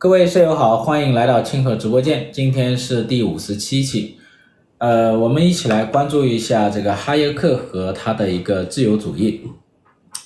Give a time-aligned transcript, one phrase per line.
[0.00, 2.30] 各位舍友好，欢迎来到清河直播间。
[2.30, 4.16] 今天是第五十七期，
[4.78, 9.42] 呃，我们一起来关注一下这个哈耶克和他的一个自由主义。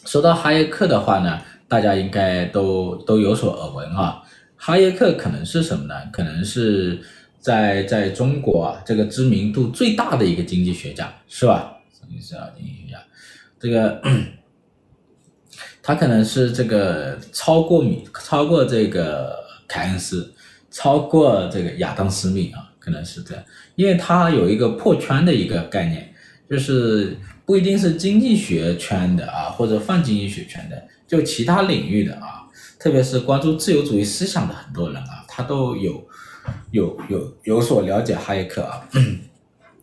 [0.05, 4.23] 说到哈耶克的话呢，大家应该都都有所耳闻啊。
[4.57, 5.95] 哈耶克可能是什么呢？
[6.13, 7.01] 可能是
[7.41, 11.79] 在在中国啊这个知名度最大的一个经济学家，是吧？
[11.99, 12.47] 什么意思啊？
[12.55, 12.99] 经济学家，
[13.59, 14.03] 这个
[15.83, 19.41] 他可能是这个超过米，超过这个。
[19.73, 20.31] 凯恩斯
[20.71, 23.43] 超过这个亚当·斯密啊，可能是这样，
[23.75, 26.13] 因为他有一个破圈的一个概念，
[26.51, 32.45] 就是不一定是经济学圈的啊，或者泛经济学圈的，就其他领域的啊，
[32.79, 36.07] 特别是关注自由主义思想的很多人啊，他都有
[36.71, 38.87] 有有有所了解哈耶克啊。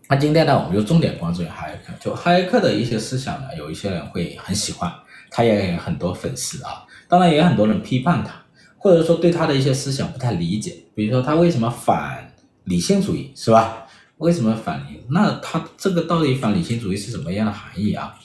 [0.07, 4.91] 那今天呢，我们就重点关注哈耶克，就哈耶克的一些思想呢，有一些人会很喜欢，
[5.31, 8.33] 他也有很多粉丝啊，当然也有很多人批判他。
[8.79, 12.33] 或者说对他的一些思想不太理解，比如说他为什么反
[12.63, 13.85] 理性主义，是吧？
[14.17, 15.01] 为什么反理？
[15.09, 18.17] 那他这个到底反理性主义是什么样的含义啊？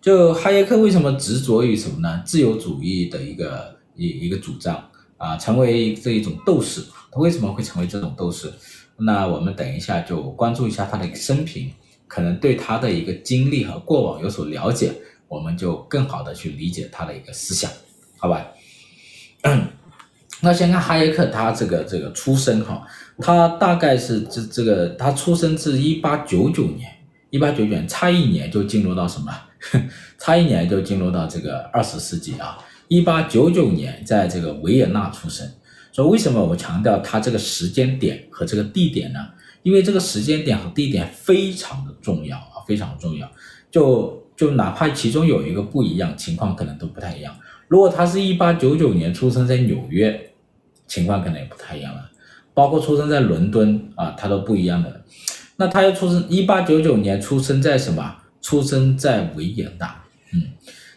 [0.00, 2.22] 就哈耶克为什么执着于什么呢？
[2.24, 6.82] 自由主义的一个一一个主张啊，成为这一种斗士。
[7.10, 8.52] 他为什么会成为这种斗士？
[8.98, 11.70] 那我们等一下就关注一下他的一个生平，
[12.06, 14.92] 可能对他的一个经历和过往有所了解，
[15.28, 17.70] 我们就更好的去理解他的一个思想，
[18.18, 18.46] 好吧？
[20.42, 22.86] 那先看哈耶克他这个这个出生哈，
[23.18, 26.90] 他大概是这这个他出生自一八九九年，
[27.30, 29.32] 一八九九年差一年就进入到什么？
[30.18, 32.58] 差一年就进入到这个二十世纪啊！
[32.88, 35.48] 一八九九年在这个维也纳出生。
[35.90, 39.18] 所以为什么我强调他这个时间点和这个地点呢？
[39.62, 43.28] 因为这个时间点和地点非常的重要啊，非常重要。
[43.70, 47.34] 就就哪怕其中有一个不一样，情况可能都不太一样。
[47.66, 50.25] 如果他是一八九九年出生在纽约，
[50.86, 52.10] 情况可能也不太一样了。
[52.54, 55.02] 包括出生在伦敦啊，他都不一样的。
[55.56, 58.16] 那他又出生一八九九年出生在什么？
[58.40, 60.04] 出生在维也纳。
[60.32, 60.42] 嗯，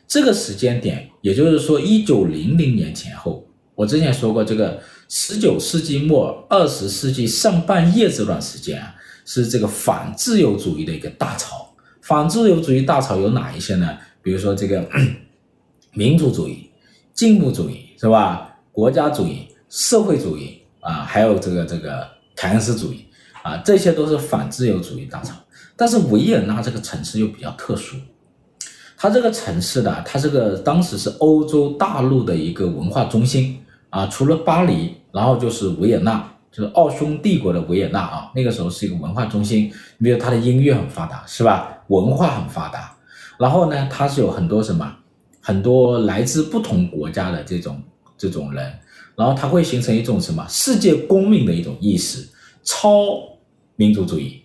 [0.08, 3.46] 这个时间点，也就是说一九零零年前后。
[3.75, 11.74] 我之前说过，这个十九世纪末二十世纪上半叶这段时间啊，是这个反自由主义的一个大潮。
[12.02, 13.97] 反自由主义大潮有哪一些呢？
[14.22, 14.88] 比如说这个。
[15.91, 16.69] 民主主义、
[17.16, 18.59] 进步主义是吧？
[18.72, 23.06] 国家主义、社会主义啊，还有这个这个凯恩斯主义
[23.44, 25.35] 啊，这些都是反自由主义大潮。
[25.75, 27.96] 但是维也纳这个城市又比较特殊，
[28.97, 39.72] 它这个城市呢，它这个当时是欧洲大陆的一个文化中心啊，除了巴黎，然后就是维也纳，就是奥匈帝国的维也纳啊，那个时候是一个文化中心。
[40.02, 41.78] 比如它的音乐很发达是吧？
[41.88, 42.94] 文化很发达，
[43.38, 44.96] 然后呢，它是有很多什么？
[45.41, 47.81] 很多来自不同国家的这种
[48.18, 48.72] 这种人，
[49.19, 52.25] 然后他会形成一种什么世界公民的一种意识，
[52.63, 53.19] 超
[53.75, 54.41] 民族主义、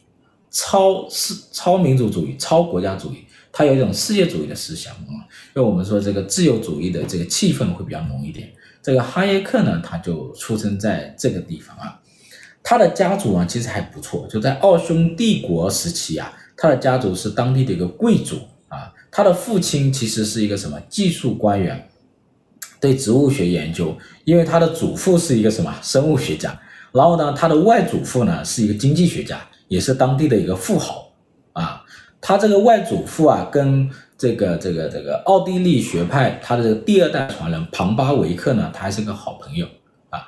[0.50, 3.18] 超世超民族主义、超国家主义，
[3.52, 5.22] 他有一种世界主义的思想啊。
[5.54, 8.52] 因为我们说这个自由主义的这个气氛会比较浓一点。
[8.82, 12.00] 这个哈耶克呢，他就出生在这个地方啊，
[12.60, 18.92] 他的家族啊其实还不错，就在奥匈帝国时期啊，他的家族是当地的一个贵族啊。
[19.12, 21.88] 他的父亲其实是一个什么技术官员，
[22.84, 23.96] 对植物学研究。
[24.24, 26.58] 因为他的祖父是一个什么生物学家，
[26.92, 31.10] 然后呢，他的外祖父呢是一个经济学家，也是当地的一个富豪
[31.52, 31.82] 啊。
[32.20, 39.66] 他这个外祖父啊，跟这个这个这个奥地利学派他的第二代传人庞巴维克呢，他还是个好朋友
[40.10, 40.20] 啊。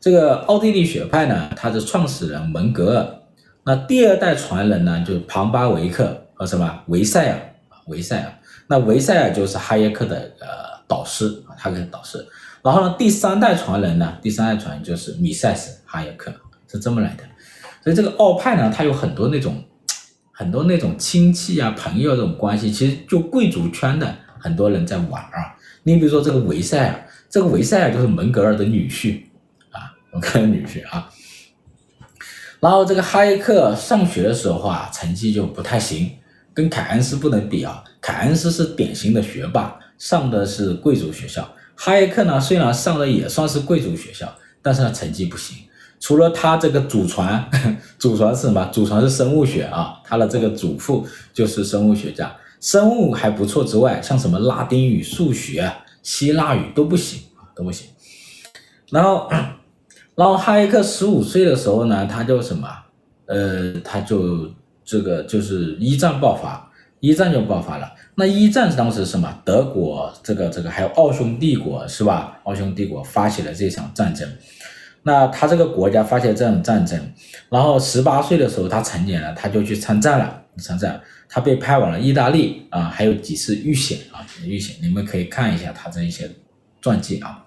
[0.00, 3.06] 这个奥地利学派呢，他的创始人门格尔，
[3.64, 7.38] 那第二代传人呢，就是庞巴维克和什么维塞尔。
[7.88, 8.32] 维塞尔，
[8.66, 10.46] 那维塞尔就是哈耶克的呃
[10.88, 12.26] 导师啊，他的导师。
[12.64, 16.32] 然后呢，第三代传人呢，第三代传人就是米塞斯哈耶克，
[16.66, 17.22] 是这么来的。
[17.84, 19.62] 所以这个奥派呢，他有很多那种
[20.32, 25.54] 很多那种亲戚啊、朋友这种关系，其实就贵族圈的很多人在玩啊。
[25.84, 29.22] 你比如说这个维塞尔，这个维塞尔就是门格尔的女婿
[29.70, 31.08] 啊，门格尔女婿啊。
[32.60, 36.10] 然后这个哈耶克上学的时候啊，成绩就不太行。
[36.52, 41.46] 跟凯恩斯不能比啊，凯恩斯是典型的学霸，上的是贵族学校。
[41.74, 45.56] 哈耶克呢，虽然上的也算是贵族学校，但是呢成绩不行。
[46.00, 47.50] 除了他这个祖传，
[47.98, 48.64] 祖传是什么？
[48.72, 55.70] 祖传是生物学啊，他的这个祖父就是生物学家，生物还不错之外，像什么拉丁语、数学、
[56.02, 57.88] 希腊语都不行啊，都不行。
[58.90, 59.28] 然后，
[60.14, 62.68] 然后哈耶克十五岁的时候呢，他就什么？
[63.26, 64.50] 呃，他就。
[64.90, 66.66] 这个就是一战爆发，
[67.00, 67.86] 一战就爆发了。
[68.18, 69.32] 那一战是当时什么？
[69.44, 72.40] 德国这个这个还有奥匈帝国是吧？
[72.42, 74.28] 奥匈帝国发起了这场战争。
[75.04, 77.00] 那他这个国家发起了这场战争，
[77.48, 80.42] 然后十八岁的时候他成年了，他就去参战了。
[80.56, 86.28] 参战，他被派往了意大利啊，还有几次遇险啊，遇险，你们可以看一下他这一些
[86.82, 87.44] 传记啊。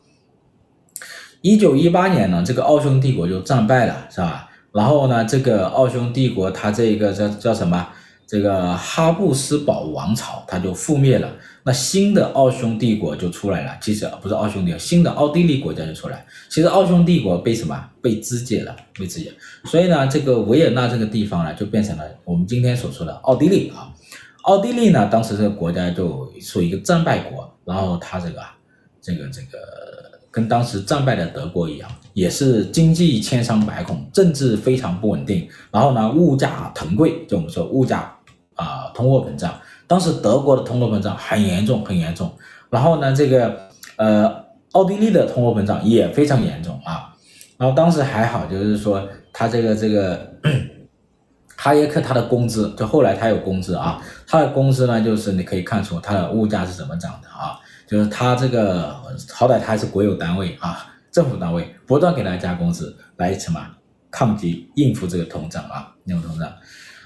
[1.41, 4.50] 一九一八年呢，这个奥匈帝国就战败了，是吧？
[4.71, 7.89] 然后呢，这个奥匈帝国他这个叫叫什么？
[8.31, 11.30] 这个哈布斯堡王朝它就覆灭了，
[11.63, 13.78] 那新的奥匈帝国就出来了。
[13.81, 16.25] 其实不是奥匈帝国，新的奥地利国家就出来。
[16.48, 17.89] 其实奥匈帝国被什么？
[18.01, 19.33] 被肢解了，被肢解。
[19.66, 23.94] 所以呢，这个维也纳这个地方呢，就变成了我们今天所说的奥地利啊。
[24.44, 28.42] 奥地利呢，当时这个国家就属于一个战败国，然后它这个
[29.01, 29.57] 这个这个
[30.31, 38.18] 跟当时战败的德国一样，也是经济千疮百孔，政治非常不稳定，然后呢，物价腾贵，就我们说物价。
[38.56, 39.53] 啊，通货膨胀，
[39.88, 42.31] 当时德国的通货膨胀很严重，很严重。
[42.69, 43.57] 然后呢，这个
[43.98, 47.13] 呃，奥地利的通货膨胀也非常严重啊。
[47.57, 50.33] 然后当时还好，就是说他这个这个
[51.56, 58.95] 哈耶克他的工资，就后来他有工资啊，他的工资呢，就是你可以看出他的物价是怎么涨的啊，就是他这个
[59.31, 63.59] 好歹他还是国有单位啊，政府单位不断给他加工资来什么
[64.09, 66.51] 抗击应付这个通胀啊，应付通胀。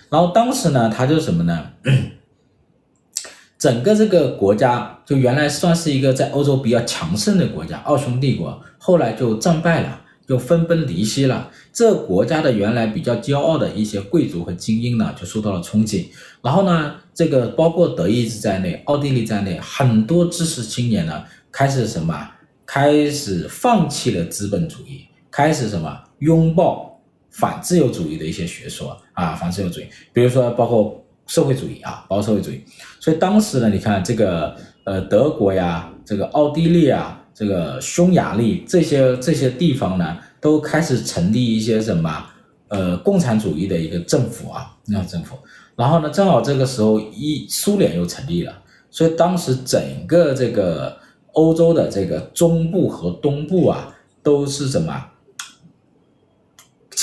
[0.09, 1.71] 然后当时呢，他就什么呢？
[3.57, 11.49] 整个这个国家就原来算是一个在欧洲比较强盛的国家，奥匈帝国，后来就战败了，就分崩离析了。
[11.73, 16.11] 这国家的原来比较骄傲的一些贵族和精英呢，就受到了冲击。
[16.43, 22.31] 然后呢，这个包括德意志在内，奥地利在内，很多知识青年呢，开始什么？
[22.67, 26.03] 开始放弃了资本主义，开始什么？
[26.19, 26.94] 拥抱。
[27.37, 32.63] 反自由主义的一些学说啊，反自由主义，比如说包括社会主义啊，包括社会主义。
[32.99, 34.55] 所以当时呢，你看这个
[34.85, 42.25] 呃德国呀，这个奥地利啊，这个匈牙利这些这些地方呢，都开始成立一些什么
[42.69, 45.35] 呃共产主义的一个政府啊，那政府。
[45.75, 48.53] 然后呢，正好这个时候一苏联又成立了，
[48.89, 50.97] 所以当时整个这个
[51.33, 53.93] 欧洲的这个中部和东部啊，
[54.23, 55.05] 都是什么？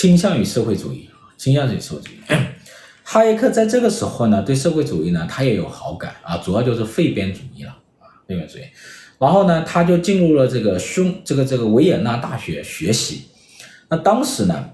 [0.02, 1.08] 倾向于社会主义，
[1.38, 2.34] 倾向于社会主义。
[3.04, 7.70] 哈耶克在这个时候呢，对社会主义呢，他也有好感啊，主要就是废边主义了
[8.00, 8.62] 啊，废边主义。
[9.20, 13.28] 然后呢，他就进入了这个匈这个这个维也纳大学学习。
[13.88, 14.70] 那当时呢，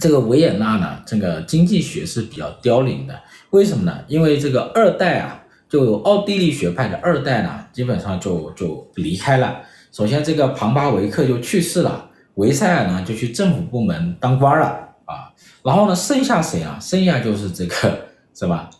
[0.00, 3.20] 这个维也纳呢，这个经济学是比较凋零的。
[3.50, 3.98] 为什么呢？
[4.06, 9.62] 因为这个二代啊，就奥地利学派的二代呢，基本上就就离开了。
[9.90, 12.10] 首先，这个庞巴维克就去世了。
[12.36, 14.66] 维塞尔呢就去政府部门当官了
[15.04, 15.28] 啊，
[15.62, 16.78] 然后呢剩下谁啊？
[16.80, 18.70] 剩下就是这个什么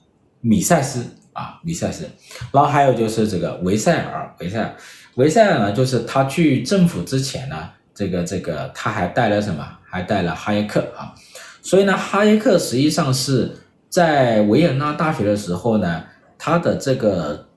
[0.40, 2.08] 米塞斯啊，米塞斯，
[2.52, 4.76] 然后还有就是这个维塞尔，维塞尔，
[5.16, 9.66] 维塞尔呢就是他去政府之前呢，这个这个他还带了什么？
[9.88, 11.14] 还带了哈耶克啊，
[11.62, 13.56] 所以呢哈耶克实际上是
[13.88, 16.04] 在维也纳大学的时候呢，
[16.36, 17.48] 他的这个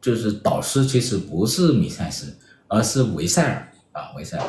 [0.00, 2.36] 就是导师其实不是米塞斯，
[2.68, 4.44] 而是维塞尔啊，维塞尔。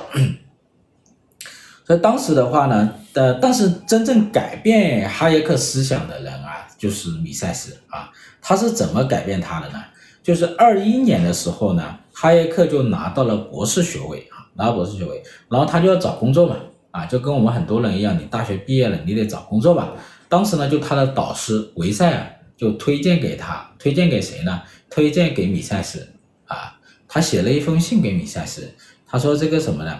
[1.91, 8.09] 那当时的话呢，呃，但是真正改变哈耶克思想的人啊，就是米塞斯啊。
[8.41, 9.83] 他是怎么改变他的呢？
[10.23, 16.55] 就是二一年的时候呢，哈耶克就拿到了博士学位啊，拿到博士学位，然后他就要找工作嘛，
[16.91, 19.92] 啊，就跟我们很多人一样，你大学毕业了，你得找工作吧。
[20.30, 22.25] 当时呢，就他的导师维塞尔
[22.56, 24.61] 就推荐给他，推荐给谁呢？
[24.89, 26.07] 推荐给米塞斯
[26.45, 26.80] 啊。
[27.09, 28.73] 他写了一封信给米塞斯，
[29.06, 29.99] 他说这个什么呢？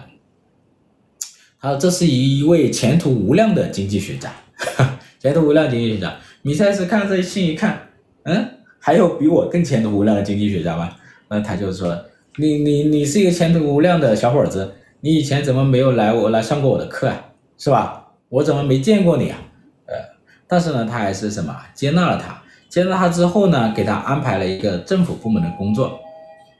[1.62, 4.32] 啊，这是一位前途无量的经济学家，
[5.20, 6.12] 前途无量经济学家。
[6.42, 7.80] 米塞斯看这信一看，
[8.24, 8.48] 嗯，
[8.80, 10.90] 还有比我更前途无量的经济学家吗？
[11.28, 11.96] 那他就说，
[12.34, 17.26] 你你你是一个前途无量的小伙子，你以前怎么没有来我来上过我的课啊？
[17.56, 18.08] 是吧？
[18.28, 19.38] 我怎么没见过你啊？
[19.86, 19.94] 呃，
[20.48, 26.00] 但是呢，他还是什么接纳了他，接纳他之后呢，给他安排了一个政府部门的工作，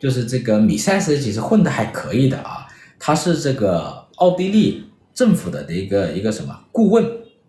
[0.00, 2.68] 就是这个米塞斯其实混得还可以的啊，
[3.00, 4.84] 他是这个奥地利。
[5.14, 7.04] 政府的的一个一个什么顾问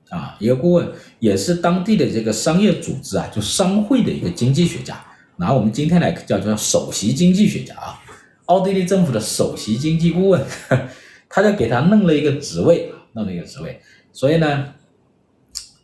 [0.10, 0.88] 啊，一个顾问
[1.20, 5.04] 也是当地的这个商业组织啊，就商会的一个经济学家。
[5.38, 8.00] 拿我们今天来叫做首席经济学家啊，
[8.46, 10.40] 奥地利政府的首席经济顾问，
[11.28, 13.82] 他就给他弄了一个职位，弄了一个职位。
[14.12, 14.66] 所以呢，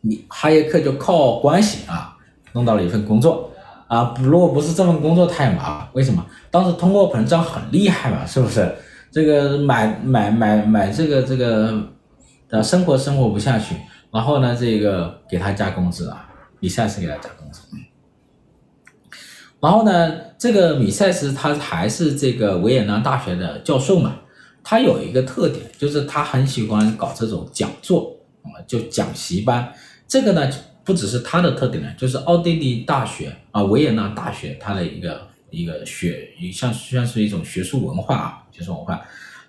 [0.01, 2.15] 你哈耶克就靠关系啊，
[2.53, 3.51] 弄到了一份工作
[3.88, 4.13] 啊。
[4.21, 6.24] 如果不是这份工作太忙，为什么？
[6.51, 8.71] 当时通货膨胀很厉害嘛，是不是？
[9.11, 11.83] 这个买买买买这个这个，
[12.49, 13.75] 呃，生活生活不下去，
[14.11, 17.61] 然后呢，这个给他加工资啊，米塞斯给他加工资。
[19.61, 24.15] 然后呢，这个米塞斯他还是这个维也纳大学的教授嘛，
[24.63, 29.73] 他有一个特点，就是他很喜欢搞这种讲座啊，就讲习班。
[30.07, 30.49] 这个呢，
[30.85, 39.01] 不只是他的特点呢，就是奥地利大学啊，维也纳大学它的一个一个学，像像是一种学术文化啊，学术文化。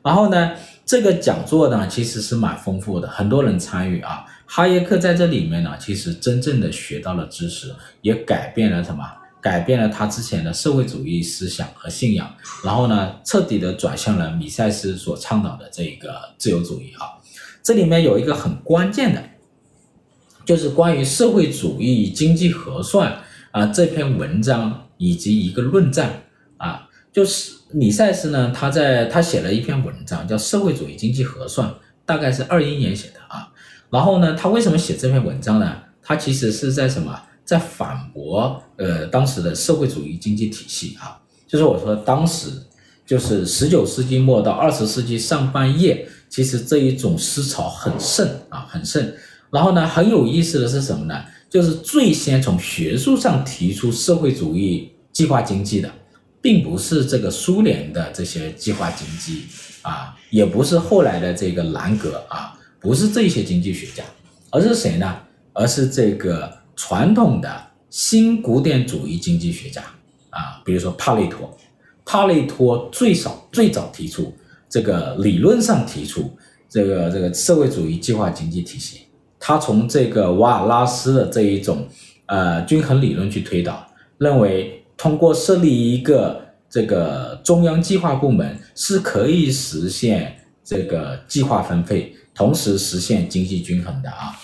[0.02, 0.52] 然后呢，
[0.86, 4.24] 这个讲座呢，其实是蛮丰富的，很多人参与啊。
[4.46, 9.04] 哈耶克在这里面呢，其实真正的学到了知识，也改变了什么？
[9.42, 12.34] 改变了他之前的社会主义思想和信仰。
[12.64, 17.20] 然后呢，彻底的转向了米塞斯所倡导的这个自由主义啊。
[17.62, 19.22] 这里面有一个很关键的，
[20.46, 23.18] 就是关于社会主义经济核算
[23.50, 26.22] 啊这篇文章以及一个论战
[26.56, 27.59] 啊，就是。
[27.72, 31.68] 米塞斯呢，他在他写了一篇文章，叫《社会主义经济核算》，
[32.04, 33.48] 大概是二一年写的啊。
[33.90, 35.76] 然后呢，他为什么写这篇文章呢？
[36.02, 41.20] 他其实是在什么，在反驳呃当时的社会主义经济体系啊。
[41.46, 42.50] 就是我说当时
[43.06, 49.12] 就是十九世纪末到二十世纪上半叶，其实这一种思潮很盛啊，很盛。
[49.50, 51.24] 然后呢，很有意思的是什么呢？
[51.48, 55.90] 就是最先从学术上提出社会主义计划经济的。
[56.42, 59.44] 并不是这个苏联的这些计划经济
[59.82, 64.02] 啊，也不是后来的这个兰格啊，不是这些经济学家，
[64.50, 65.18] 而是谁呢？
[65.52, 69.82] 而是这个传统的新古典主义经济学家
[70.30, 71.54] 啊，比如说帕累托，
[72.06, 74.32] 帕累托最少最早提出
[74.68, 76.30] 这个理论上提出
[76.68, 79.00] 这个这个社会主义计划经济体系，
[79.38, 81.86] 他从这个瓦尔拉斯的这一种
[82.26, 84.79] 呃均衡理论去推导，认为。
[85.00, 94.38] 通过设立一个这个中央计划部门，是可以实现这个计划分配，同时实现经济均衡的啊。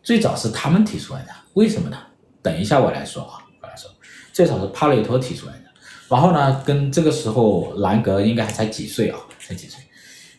[0.00, 1.96] 最早是他们提出来的，为什么呢？
[2.40, 3.90] 等一下我来说啊，我来说，
[4.32, 5.64] 最早是帕累托提出来的。
[6.08, 9.82] 然后呢，跟这个时候兰格应该还才几岁啊，才几岁。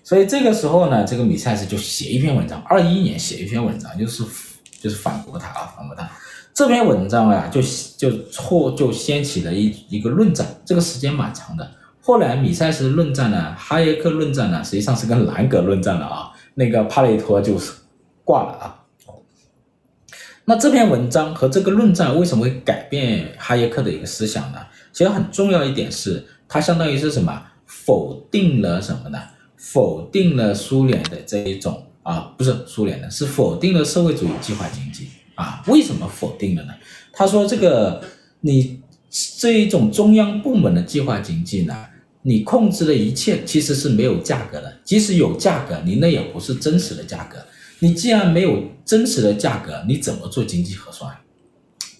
[0.02, 4.24] 所以这个时候呢，这个米塞斯就写一篇文章，二一年写一篇文章，就是
[4.80, 6.10] 就是反驳他啊，反驳他。
[6.54, 7.60] 这篇文章啊，就
[7.98, 11.72] 就错就掀起了一一个论战，这个时间蛮长的。
[12.00, 16.32] 后来米塞斯论战呢，哈耶克论战呢，实际上是跟兰格论战了啊。
[16.54, 17.72] 那个帕累托就是
[18.24, 18.80] 挂了啊。
[20.46, 24.60] 那这篇文章和这个论战为什么会改变哈耶克的一个思想呢？
[24.92, 27.42] 其实很重要一点是，它相当于是什么？
[27.66, 29.18] 否定了什么呢？
[29.56, 35.08] 否定了苏联的这一种啊，不是苏联的，是否定了社会主义计划经济。
[35.36, 36.74] 啊，为什么否定了呢？
[37.12, 38.04] 他说：“这个
[38.42, 38.82] 你
[39.40, 41.86] 这一种中央部门的计划经济呢，
[42.24, 47.38] 你控制的一切其实是没有价格的，即使有价格，你那也不是真实的价格。
[47.80, 51.16] 你既然没有真实的价格，你怎么做经济核算？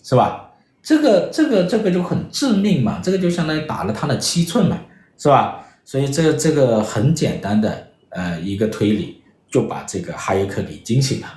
[0.04, 0.52] 是吧？
[0.82, 4.80] 这个这个这个就很致命嘛，这个就相当于打了他的七寸嘛，
[5.18, 5.66] 是吧？
[5.86, 11.28] 所以这个这个很简单的呃一个推理，就把这个哈耶克给惊醒了，”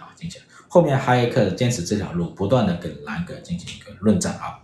[0.68, 4.58] 后面哈耶克坚持这条路，不断的跟兰格进行一个论战啊。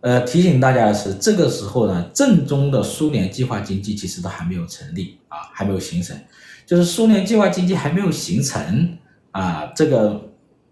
[0.00, 6.18] 呃，提醒大家的是，这个时候呢，正宗的苏联计划经济其实都还没有成立啊，还没有形成。
[6.66, 8.98] 就是苏联计划经济还没有形成
[9.30, 10.20] 啊，这个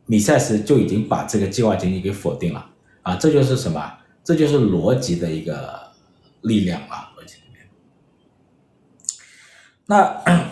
[0.07, 2.71] 米塞斯就已经把这个计划经济给否定了
[3.03, 3.15] 啊。
[3.15, 3.99] 这就是什么？
[4.25, 5.81] 这就是逻辑的一个
[6.43, 7.69] 力量啊，逻辑里面。
[9.87, 10.51] 那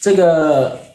[0.00, 0.87] 这个。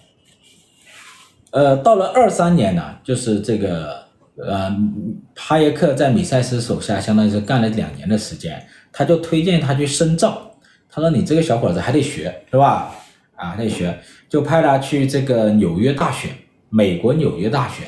[1.53, 3.95] 呃，到了二三年呢，就是这个
[4.43, 4.75] 呃，
[5.35, 10.51] 哈耶克在米塞斯手下，相当于是干了两年的时间，他就推荐他去深造。
[10.89, 12.91] 他说：“你这个小伙子还得学，是吧？
[13.35, 13.95] 啊，还得学，
[14.27, 16.29] 就派他去这个纽约大学，
[16.69, 17.83] 美国纽约大学，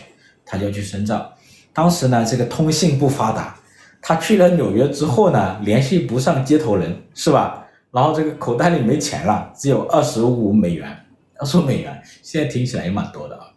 [0.46, 1.34] 他就去深造。
[1.74, 3.56] 当时呢，这个通信不发达，
[4.00, 7.66] 他去了纽约之后呢，联系不上接头人，是吧？
[7.92, 10.96] 然后这个口袋里没钱了，只有二十五美元，
[11.40, 13.48] 二十五美元，现在听起来也蛮多的啊。”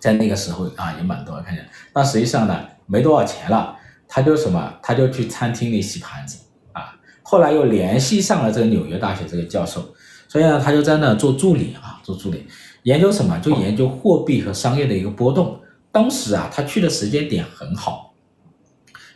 [0.00, 3.76] 在那个时候啊，也蛮多看见，但实际上呢，没多少钱了，
[4.08, 6.38] 他就什么，他就去餐厅里洗盘子
[6.72, 6.96] 啊。
[7.22, 9.84] 后来又联系上了这个纽约大学这个教授，
[10.26, 12.46] 所以呢，他就在那做助理啊，做助理，
[12.84, 13.38] 研究什么？
[13.40, 15.60] 就研究货币和商业的一个波动。
[15.92, 18.14] 当时啊，他去的时间点很好，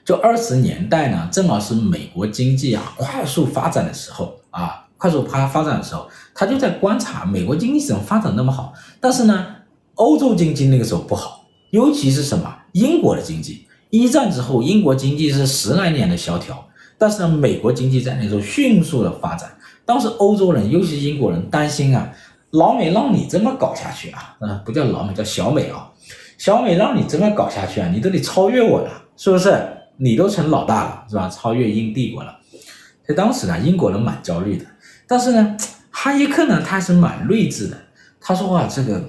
[0.04, 9.53] 就二十年代呢，正好是美国经济啊快速发展的时候啊，快速发发展的时候，他就在观察美国经济怎么发展那么好，但是呢。
[9.94, 13.66] 欧洲经济那个时候不好，尤其是什么英国的经济。
[13.90, 16.66] 一战之后，英国经济是十来年的萧条，
[16.98, 19.50] 但是呢，美国经济在那时候迅速的发展。
[19.84, 22.10] 当时欧洲人，尤其是英国人，担心啊，
[22.50, 25.92] 老美让你这么搞下去啊，啊，不叫老美，叫小美啊，
[26.38, 29.56] 小美让你这么搞下去啊，你都得超越我了是不是？
[29.96, 31.28] 你都成老大了，是吧？
[31.28, 32.36] 超越英帝国了。
[33.06, 34.64] 所以当时呢，英国人蛮焦虑的。
[35.06, 35.56] 但是呢，
[35.90, 37.76] 哈耶克呢，他是蛮睿智的。
[38.20, 39.00] 他说啊，这个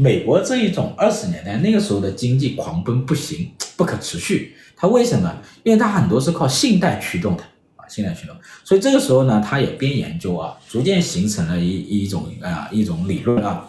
[0.00, 4.54] 美国这一种二十年代那个时候的经济狂奔不行， 不可持续。
[4.76, 5.42] 他为什么？
[5.64, 7.42] 因为他很多是靠信贷驱动的
[7.74, 8.36] 啊，信贷驱动。
[8.62, 13.68] 所以这个时候呢，他也边研究啊，逐渐形成了一一种啊一种理论啊，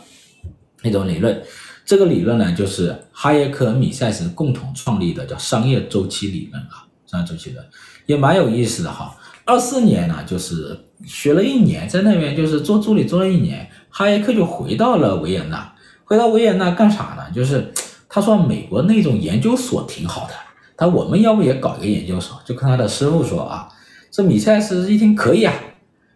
[0.83, 1.41] 一种理论。
[1.83, 6.85] 这个理论呢，就是哈耶克、米塞斯共同创立的，叫商业周期理论啊。
[7.07, 7.65] 商业周期理论
[8.05, 9.17] 也蛮有意思的哈。
[9.45, 15.68] 二四年呢，就是学了一年，在那边就是做助理做了一年，哈耶克就回到了维也纳。
[16.09, 17.23] 回到维也纳干啥呢？
[17.31, 17.71] 就是
[18.09, 20.33] 他说美国那种研究所挺好的，
[20.75, 22.35] 他说我们要不也搞一个研究所？
[22.43, 23.69] 就跟他的师傅说啊，
[24.09, 25.53] 这米塞斯一听可以啊，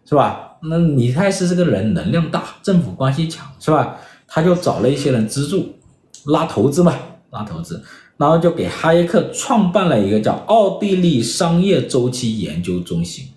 [0.04, 0.56] 是吧？
[0.62, 3.96] 那米塞斯这个人能量大，政府关系强，是吧？
[4.26, 5.76] 他就找了一些人资助，
[6.24, 6.92] 拉投资嘛，
[7.30, 7.80] 拉投资，
[8.16, 13.28] 然后就给哈耶克创办了一个叫奥地利商业周期研究中心，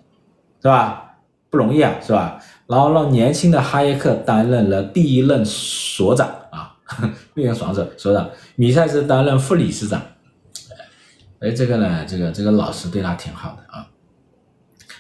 [0.60, 1.04] 是吧？
[1.52, 2.40] 不容易啊，是吧？
[2.66, 6.28] 然后让年轻的哈耶克担任了第一任所长
[6.96, 10.02] 啊，第一任所长，所长，米塞斯担任副理事长。
[11.40, 13.88] 哎，这个呢，这个这个老师对他挺好的啊。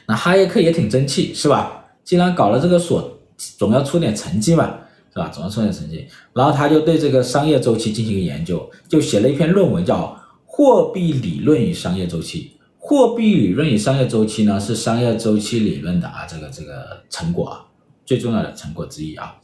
[0.07, 1.85] 那哈耶克也挺争气，是吧？
[2.03, 3.19] 既然搞了这个所，
[3.57, 4.79] 总要出点成绩嘛。
[5.09, 5.29] 是吧？
[5.29, 9.95] 总要出点成绩，然后他就对这个商业周期进行个研究，就写了一篇论文，叫
[10.45, 12.55] 《货币理论与商业周期》。
[12.77, 17.65] 货币理论与商业周期呢，是商业周期理论的啊，这个这个成果啊，
[18.05, 19.35] 最重要的成果之一啊。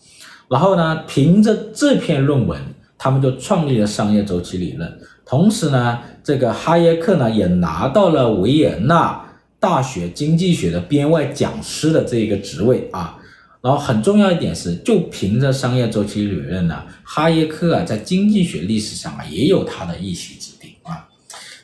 [0.49, 2.59] 然后呢，凭着这篇论文，
[2.97, 4.99] 他们就创立了商业周期理论。
[5.25, 9.25] 同时呢，这个哈耶克呢，也拿到了维也纳
[9.59, 13.19] 大学经济学的编外讲师的这一个职位啊。
[13.61, 21.07] 然后很重要一点是，就凭着商业周期理论呢，哈耶克啊，在经济学历史上啊，也有他的一席之地啊。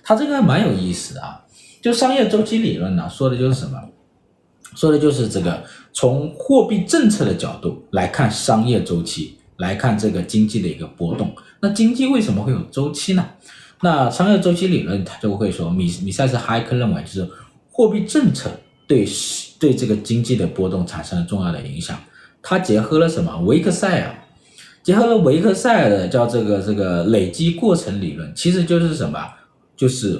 [0.01, 1.45] 他这个还蛮有意思的啊。
[1.81, 3.77] 就商业周期理论呢，说的就是什么？
[4.75, 11.33] 说的就是这个从货币政策的角度来看商业周期，来看这个经济的一个波动。
[11.61, 13.25] 那经济为什么会有周期呢？
[13.81, 17.29] 那商业周期理论它就会说，米米塞斯哈耶克认为就是
[17.71, 18.49] 货币政策。
[18.87, 19.07] 对
[19.59, 21.95] 对这个经济的波动产生了重要的影响。
[22.41, 23.39] 它结合了什么？
[23.41, 24.15] 维克塞尔，
[24.81, 29.19] 结合了维克塞尔的叫这个这个累积过程理论，其实就是什么？
[29.77, 30.19] 就是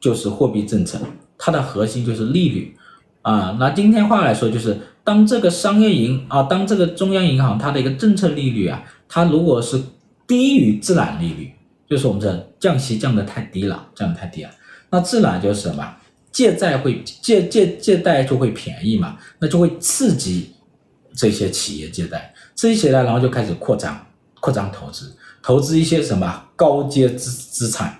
[0.00, 0.98] 就是货币政策，
[1.36, 2.74] 它的核心就是利率
[3.24, 3.56] 啊。
[3.58, 9.82] 那今天话来说，就是当这个商业银啊，当这个中央银行它的一个政策利率啊，它如果是
[10.28, 11.52] 低于自然利率，
[11.88, 14.50] 就是我们这降息降得太低了，降得太低了，
[14.90, 15.96] 那自然就是什么？
[16.32, 20.52] 借债会借借借贷就会便宜嘛，那就会刺激
[21.14, 24.04] 这些企业借贷，刺激起来，然后就开始扩张，
[24.40, 27.96] 扩张投资，投资一些什么高阶资资产，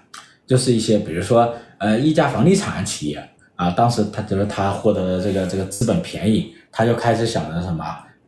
[0.48, 3.30] 就是一些比如说呃一家房地产企业
[3.64, 7.84] 啊，当时他觉得他获得了这个这个资本便宜，他就开始想着什么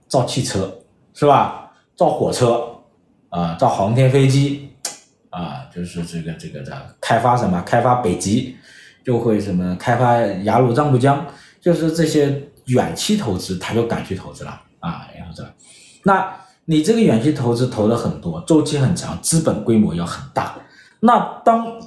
[0.09, 0.73] 造汽车
[1.13, 2.63] 是吧，造火车
[3.29, 4.71] 啊，造航天飞机
[5.31, 8.57] 啊，就是这个这个的开发什么开发北极。
[9.07, 11.25] 就会什么开发雅鲁藏布江，
[11.61, 15.49] 就是这些远期投资，他就敢去投资了啊，然后这，
[16.03, 16.29] 那
[16.65, 20.57] 你这个远期投资投的很多，周期很长，资本规模要很大。
[20.99, 21.81] 那当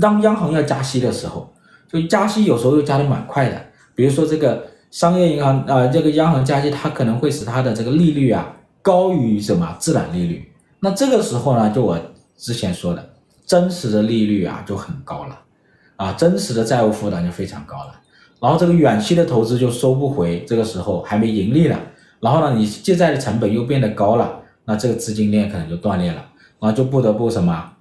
[0.00, 1.52] 当央行要加息的时候，
[1.92, 3.60] 就加息有时候又加的蛮快的。
[3.94, 10.50] 比如说这个商业银行啊、呃，这个央行加息，它可能会使它的这个利率啊高于什么自然利率。
[10.80, 11.98] 那这个时候呢，就我
[12.36, 13.10] 之前说的，
[13.44, 15.38] 真实的利率啊就很高了。
[15.96, 18.00] 啊，真实的债务负担就非常高了，
[18.40, 21.78] 然后这个远期的投资就收不回，这个时候还没盈利了，
[22.20, 26.24] 然后呢，你借债的成本又变得高了，那这个资金链可能就断裂了，
[26.58, 27.72] 然后就不得不什么，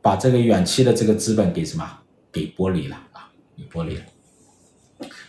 [0.00, 1.84] 把这个远期的这个资本给什么
[2.32, 2.96] 给剥离了
[3.58, 4.02] 啊，给剥离了，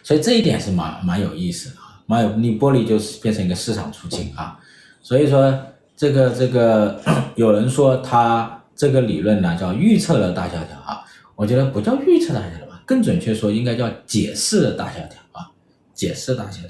[0.04, 4.60] 所以这一点是蛮蛮有意思的啊，蛮有你剥离就是变成一个市场出清啊，
[5.02, 5.58] 所以说
[5.98, 7.02] 这个这个
[7.36, 11.04] 有人说他这个理论呢叫预测了大萧条啊。
[11.36, 15.50] 我觉得不叫预测大萧条吧，更准确说应该叫解释了大萧条啊，
[15.94, 16.70] 解释大萧条，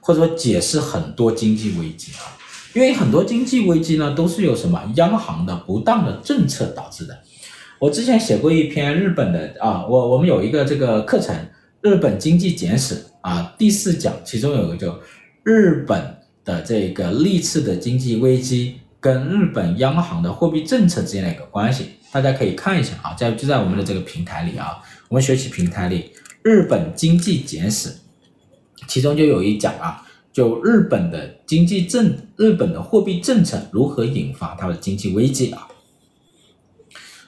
[0.00, 2.32] 或者说解释很多经济危机啊，
[2.72, 7.18] 因为很多经济危机呢都是由什么央行的不当的政策导致的。
[7.78, 11.34] 我之前写过一篇日本的啊，我我们有一个这个课程
[11.82, 14.98] 《日本经济简史》啊，第四讲其中有个叫
[15.42, 21.84] 日本的这个历次的经济危机跟日本央行的货币政策之间的一个关系。
[22.10, 24.78] 大家可以看一下啊，在就在我们的这个平台里啊，
[25.10, 26.12] 我们学习平台里，
[26.42, 27.90] 日本经济简史，
[28.88, 35.68] 其中就有一讲啊，就日本的经济政，日本的货币政策如何引发它的经济危机啊。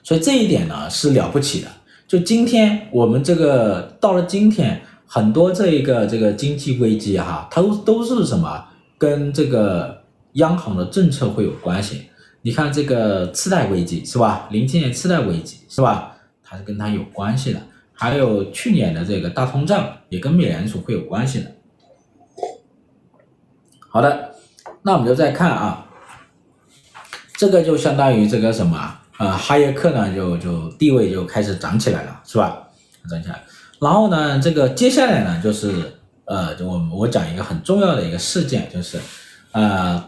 [0.09, 1.68] 所以这一点呢是了不起的。
[2.07, 8.64] 就今天我们这个到了今天，很多这一个这个经济危机哈，它都都是什么
[8.97, 12.05] 跟这个央行的政策会有关系。
[12.40, 14.49] 你看这个次贷危机是吧？
[14.51, 16.16] 零七年次贷危机是吧？
[16.42, 17.61] 它是跟它有关系的。
[17.92, 21.53] 还有去年的这个大通胀也跟美联储会有关系的。
[23.90, 24.35] 好的，
[24.81, 25.87] 那我们就再看啊，
[27.37, 32.68] 这个就相当于这个什么呃，哈耶克呢就就地位就开始涨起来了，是吧？
[33.11, 33.42] 涨起来。
[33.81, 38.98] 然后呢，这个接下来呢就是呃，我我讲一个很重要的一个事件，就是
[39.52, 40.04] 呃。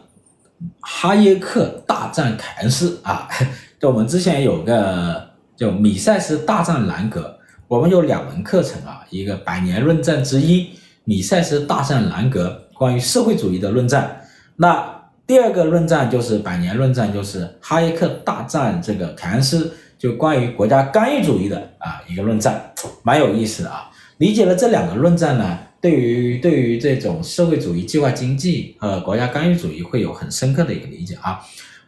[0.82, 3.26] 哈耶克大战凯恩斯啊！
[3.80, 7.34] 就我们之前有个就米塞斯大战兰格，
[7.66, 10.68] 我们有两门课程啊，一个百年论战之一，
[11.04, 14.20] 米塞斯大战兰格，关于社会主义的论战。
[14.56, 14.99] 那
[15.30, 23.88] 第二个论战就是百年论战，就是哈耶克大战这个凯恩斯，就关于国家干预主义的啊一个论战，蛮有意思的啊。
[24.18, 31.38] 理解了这两个论战呢，对于对于这种社会主义计划经济和国家干预主义会有很深刻的一个理解啊。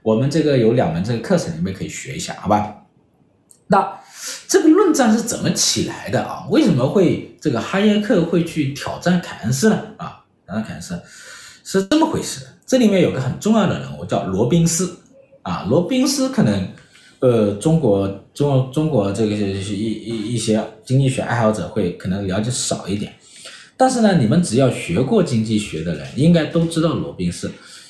[0.03, 2.85] 我们这个有两门这个课程，你们可以学一下，好吧？
[3.67, 3.99] 那
[4.47, 6.47] 这个论战是怎么起来的啊？
[6.49, 9.83] 为什么会这个哈耶克会去挑战凯恩斯呢？
[9.97, 11.03] 啊，挑战凯恩斯
[11.65, 12.47] 是这么回事。
[12.73, 14.97] 这里面有个很重要的人物叫罗宾斯
[15.43, 16.69] 啊，罗宾斯可能。
[17.21, 23.13] 呃，中国中中国这个一一一些经济学爱好者会可能了解少一点，
[23.77, 27.49] 但是呢，你们只要学过经济学的人，应该都知道罗宾斯，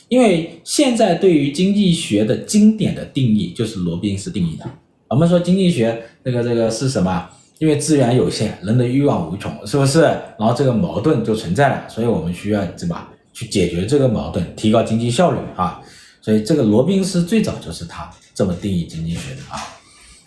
[0.09, 4.67] 因为现在对于经济学的经典的定义就是罗宾斯定义的。
[5.09, 7.27] 我们说经济学这个这个是什么？
[7.59, 10.03] 因为资源有限，人的欲望无穷，是不是？
[10.03, 15.81] 然后这个矛盾就存在了，所以我们需要怎么去解决这个矛盾，提高经济效率啊？
[16.21, 18.11] 所以这个罗宾斯最早就是他。
[18.35, 19.61] 这么定义经济学的啊，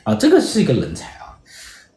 [0.03, 1.33] 啊，这个是一个人才啊，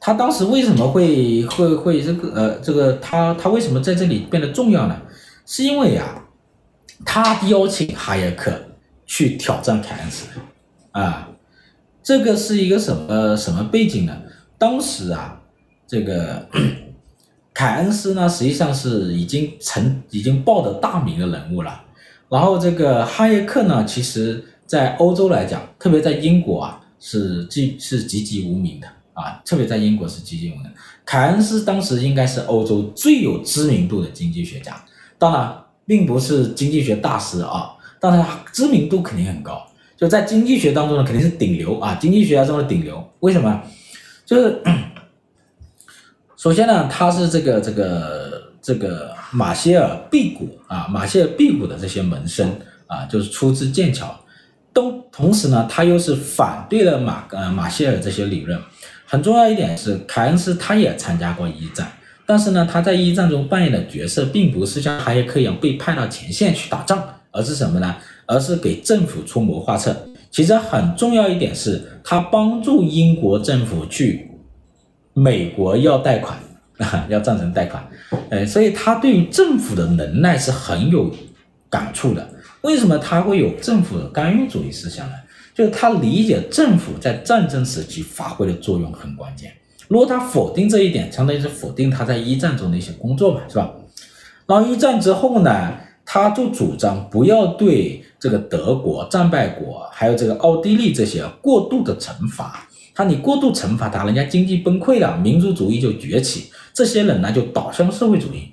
[0.00, 4.98] 他当时为什么会会会这个呃这个他他为什么在这里变得重要呢？
[5.44, 6.24] 是因为啊，
[7.04, 8.58] 他邀请哈耶克
[9.04, 10.28] 去挑战凯恩斯
[10.92, 11.28] 啊，
[12.02, 14.16] 这个是一个什么什么背景呢？
[14.56, 15.42] 当时啊，
[15.86, 16.48] 这个
[17.58, 21.82] 凯恩斯呢实际上是已经成已经报得大名的人物了，
[22.28, 24.44] 然后这个哈耶克呢其实。
[24.68, 30.66] 在欧洲来讲，特别在英国啊，是极是籍籍无名的啊，特别在英国是籍籍无名。
[31.06, 34.78] 凯恩斯当时应该是欧洲最有知名度的经济学家，
[35.16, 39.66] 当然并不是经济学大师啊，但他知名度肯定很高，
[39.96, 43.02] 就在经济学当中呢，肯定是顶流啊，经济学家中的顶流。
[43.20, 43.62] 为什么？
[44.26, 44.62] 就是
[46.38, 52.48] 首先呢，他是这个这个这个马歇尔辟谷啊，马歇尔辟谷的这些门生
[52.86, 54.16] 啊，就是出自剑桥。
[54.72, 58.56] 同同时呢，他又是反对了马呃马歇尔这些理论。
[59.04, 61.90] 很重要一点是，凯恩斯他也参加过一战，
[62.24, 67.96] 但是呢，他在一战中扮演的角色并不是像哈耶克一样被派到前线去打仗，而是什么呢？
[68.26, 70.06] 而是给政府出谋划策。
[70.30, 74.27] 其实很重要一点是，他帮助英国政府去
[75.18, 76.38] 美国要贷款
[76.78, 77.84] 啊， 要赞成贷款，
[78.30, 81.12] 呃，所以他对于政府的能耐是很有
[81.68, 82.28] 感触的。
[82.62, 85.14] 为什么他会有政府的干预主义思想呢？
[85.54, 89.52] 就是他理解政府在战争时期发挥的作用很关键。
[89.88, 93.72] 如果他否定这一点，相当于是否定他在一战中的一些工作嘛，是吧？
[94.46, 95.72] 然后一战之后呢，
[96.04, 102.67] 他就主张不要对这个德国战败国，还有这个奥地利这些过度的惩罚。
[102.98, 108.52] 他你过度惩罚他，人家经济崩溃了，民族主义就崛起，这些人呢就倒向社会主义。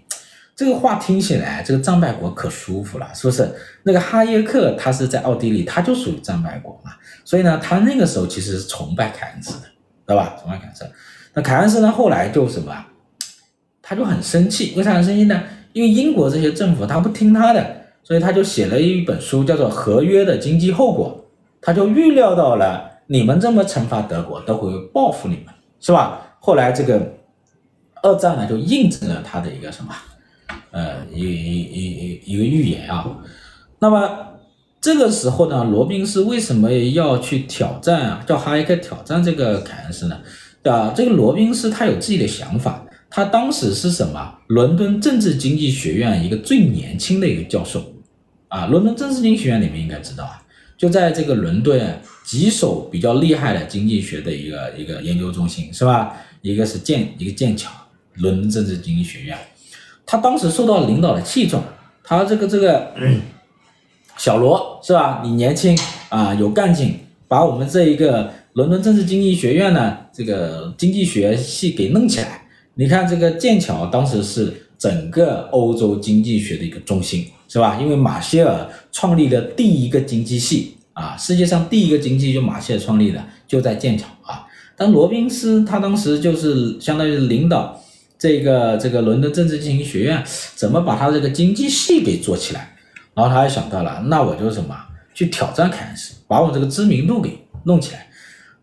[0.55, 3.51] 这个话听起来，这个战败国可舒服了，是不是？
[3.81, 6.91] 那个哈耶克他是在奥地利，他就属于战败国嘛，
[7.23, 9.67] 所以呢，他那个时候其实是崇拜凯恩斯的，
[10.05, 10.38] 对吧？
[10.39, 10.88] 崇拜凯恩斯。
[11.34, 12.71] 那凯恩斯呢，后来就什么？
[13.81, 15.41] 他就很生气，为啥很生气呢？
[15.73, 21.19] 因为英国这些政府他不听他的，所以他就写了一本书，叫做《合约的经济后果》。
[21.60, 26.37] 他就预料到了你们这么惩罚德国，都会报复你们，是吧？
[26.39, 27.13] 后来这个
[28.01, 29.93] 二战呢，就印证了他的一个什么？
[30.71, 33.05] 呃，一一一一一个预言啊，
[33.79, 34.27] 那么
[34.81, 38.23] 这个时候呢，罗宾斯为什么要去挑战啊？
[38.27, 40.19] 叫哈耶克挑战这个凯恩斯呢？
[40.63, 44.35] 啊，这个罗宾斯他有自己的想法，他当时是什么？
[44.47, 47.83] 伦敦政治经济学院一个最年轻的一个教授
[48.49, 50.43] 啊，伦敦政治经济学院你们应该知道啊，
[50.77, 56.17] 就在这个伦敦几所比较厉害的经济学的一个一个研究中心是吧？
[56.41, 57.71] 一个是剑一个剑桥
[58.15, 59.38] 伦敦政治经济学院。
[60.05, 61.61] 他当时受到领导的器重，
[62.03, 62.91] 他这个这个
[64.17, 65.21] 小罗是吧？
[65.23, 65.77] 你年轻
[66.09, 72.47] 啊，有干劲，把我们这一个伦敦政治经济学院呢，这个经济学系给弄起来。
[72.75, 77.77] 你看这个剑桥当时是整个欧洲经济学的一个中心，是吧？
[77.81, 84.47] 因为马歇尔创立了第一个经济系啊，世界上第一个经济就马歇尔创立的，就在剑桥啊。
[84.77, 87.79] 但罗宾斯他当时就是相当于领导
[88.17, 90.23] 这个这个伦敦政治经济学院，
[90.55, 92.75] 怎么把他这个经济系给做起来？
[93.13, 94.75] 然后他还想到了，那我就什么
[95.13, 98.08] 去挑战凯恩斯，把我这个知名度给弄起来。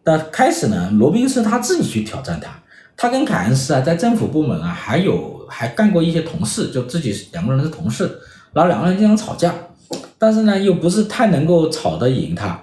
[0.02, 2.50] 但开始呢，罗宾斯他自己去挑战他，
[2.96, 8.04] 他跟凯恩斯啊，在政府部门啊，还有还干过一些同事，就自己两个人是同事，
[8.52, 9.54] 然后两个人经常吵架，
[10.22, 12.56] 但是呢，又不是太能够吵得赢他。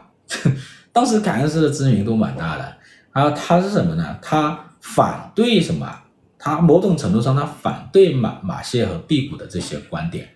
[0.94, 2.74] 当时凯恩斯的知名度蛮大的，
[3.12, 4.18] 然后他是什么呢？
[4.22, 5.94] 他反对什么？
[6.38, 10.30] 他某种程度上他反对马马歇尔和辟谷的这些观点。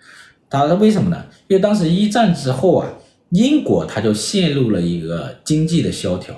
[0.49, 1.25] 他为什么呢？
[1.47, 2.89] 因为当时一战之后啊，
[3.29, 6.35] 英国他就陷入了一个经济的萧条。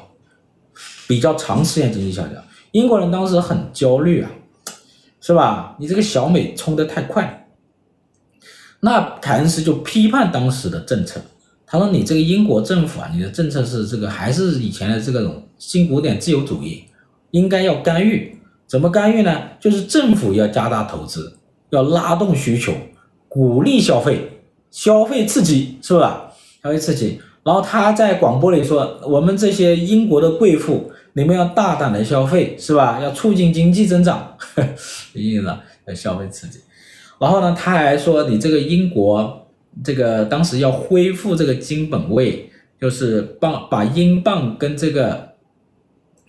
[1.08, 2.40] 比较长时间经济萧条，
[2.74, 4.30] 英国人当时很焦虑啊，
[5.20, 5.76] 是吧？
[5.80, 7.45] 你这个小美冲得太快，
[8.86, 11.20] 那凯恩斯就批判当时的政策，
[11.66, 16.84] 他说：“你这个英国政府啊，你的政策是这个还是以前的这个种新古典自由主义，
[17.32, 18.38] 应该要干预。
[18.68, 19.42] 怎么干预呢？
[19.60, 21.36] 就是政府要加大投资，
[21.72, 22.72] 要拉动需求，
[23.28, 24.30] 鼓励消费，
[24.70, 26.32] 消费刺激，是吧？
[26.62, 27.20] 消费刺激。
[27.44, 33.00] 然后他在广播里说：我们这些英国的贵妇。”你们要大胆的消费，是吧？
[33.02, 34.36] 要促进经济增长，
[35.16, 35.46] 意思
[35.88, 36.60] 要消费刺激。
[37.20, 39.48] 然后呢，他还说，你这个英国
[39.84, 42.50] 这个当时要恢复这个金本位，
[42.80, 45.30] 就是帮把英镑跟这个，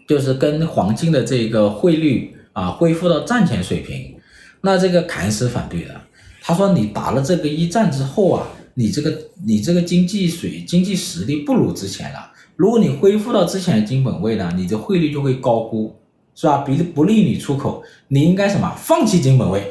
[0.06, 4.14] 就是跟黄金的这个汇率啊恢复到战前水平。
[4.60, 5.94] 那这个凯恩斯反对的，
[6.40, 12.32] 他说你打了这个一战之后啊，你这个你这个经济水经济实力不如之前了。
[12.56, 15.94] 如果你恢复到之前的金本位呢，你的汇率就会高估，
[16.34, 16.58] 是吧？
[16.58, 18.74] 比不利于出口，你应该什么？
[18.76, 19.62] 放弃金本位，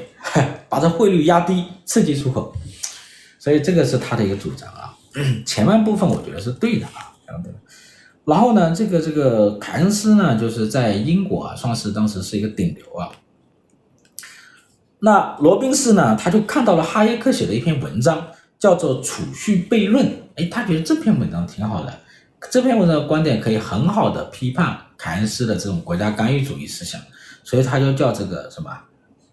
[0.76, 2.54] 把这汇率压低，刺激出口。
[3.40, 4.94] 所以这个是他的一个主张啊。
[5.46, 7.16] 前半部分我觉得是对的啊，
[8.26, 13.10] 然后呢，这个这个凯恩斯呢，就是在英国啊，算是当时是一个顶流啊。
[15.00, 18.28] 那罗宾斯呢，他就看到了哈耶克写的一篇文章，
[18.60, 20.06] 叫做《储蓄悖论》。
[20.36, 22.00] 哎，他觉得这篇文章挺好的。
[22.52, 27.00] 这篇文章的观点可以很好的批判凯恩斯的这种国家干预主义思想，
[27.46, 28.70] 所以他就叫这个什么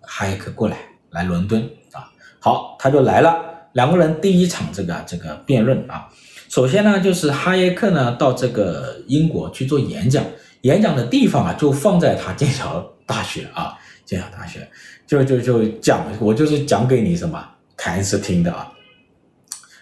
[0.02, 0.76] 哈耶克过来
[1.12, 3.37] 来伦敦啊，好，他就来了，
[3.72, 6.09] 两个人第一场这个这个辩论啊，
[6.48, 10.25] 首先呢就是哈耶克呢到这个英国去做演讲，
[10.62, 14.68] 演讲的地方啊就放在他剑桥大学啊，剑桥大学
[15.07, 17.46] 就就就讲，我就是讲给你什么
[17.77, 18.72] 凯恩斯听的啊，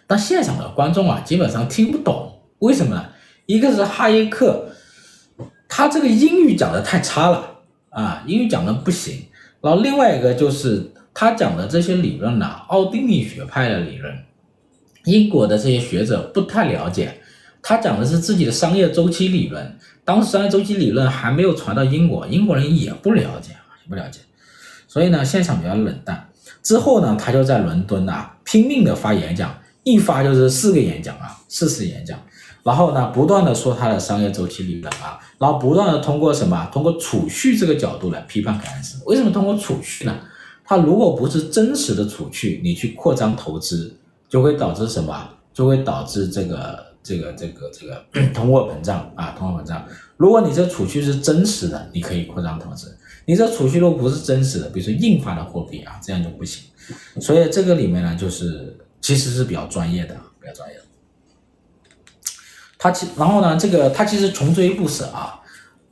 [0.06, 3.06] 但现场的观众啊基本上听不懂，为什么呢？
[3.46, 4.68] 一个是哈耶克，
[5.68, 7.58] 他这个英语讲的太差了
[7.90, 9.26] 啊，英语讲的不行。
[9.60, 14.16] 然后另外一个就是他讲的这些理论呢，奥地利学派的理论，
[15.04, 17.20] 英国的这些学者不太了解。
[17.62, 24.20] 他讲的是自己的商业周期理论，当时商业周期理论还没有传到英国，英国人也不了解啊，也，不了解。
[24.88, 26.28] 所以呢，现场比较冷淡。
[26.62, 32.18] 之后呢，他就在伦敦啊拼命的发演讲，一发就是四个演讲啊，四次演讲。
[32.62, 39.02] 然后呢，不断的说他的商业周期理论啊，然后不断的通过什么，通过储蓄这个角度来批判凯恩斯。
[39.04, 40.14] 为什么通过储蓄呢？
[40.70, 43.92] 他如果不是真实的储蓄，你去扩张投资，
[44.28, 45.28] 就会导致什么？
[45.52, 49.84] 就会导致这个这个这个这个通货膨胀啊，通货膨胀。
[50.16, 52.86] 如果你这储蓄是真实的，你可以扩张投资；
[53.24, 56.62] 你这储蓄如果不是真实的，比如说印发的货币啊，这样就不行。
[57.20, 60.82] 所以这个里面呢，就是其实是比较专业的，比较专业的。
[62.78, 65.40] 他其然后呢，这个他其实穷追不舍啊，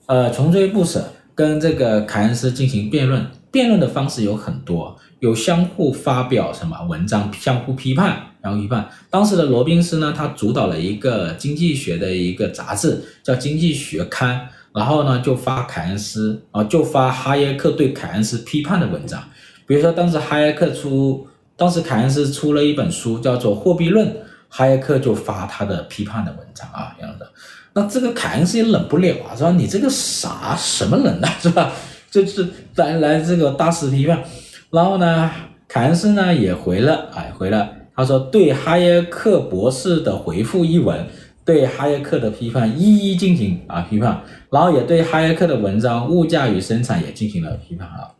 [0.07, 8.89] 呃，穷追不舍，跟这个凯恩斯进行辩论，辩论的方式有很多，有相互发表什么文章，相互批判，然后批判。
[9.11, 14.37] 当时的罗宾斯呢，他主导了一个经济学的一个杂志，叫《经济学刊》，
[14.73, 19.23] 然后呢就发凯恩斯啊，就发哈耶克对凯恩斯批判的文章，
[19.67, 24.07] 比如说当时哈耶克出，当时凯恩斯出了一本书，叫做《货币论》。
[24.51, 27.31] 哈耶克就发他的批判的文章啊，这样的。
[27.75, 29.51] 那这个凯恩斯也忍不了啊，是吧？
[29.51, 31.71] 你这个啥什么人呢，是吧？
[32.11, 34.23] 这是来来这个大肆批判。
[34.71, 35.31] 然后呢，
[35.67, 37.71] 凯恩斯呢也回了，哎，回了。
[37.95, 41.07] 他说对哈耶克博士的回复一文，
[41.45, 48.15] 对哈耶克的批判一一进行啊批判，然后也对哈耶克的文章《物价与生产》也进行了批判啊，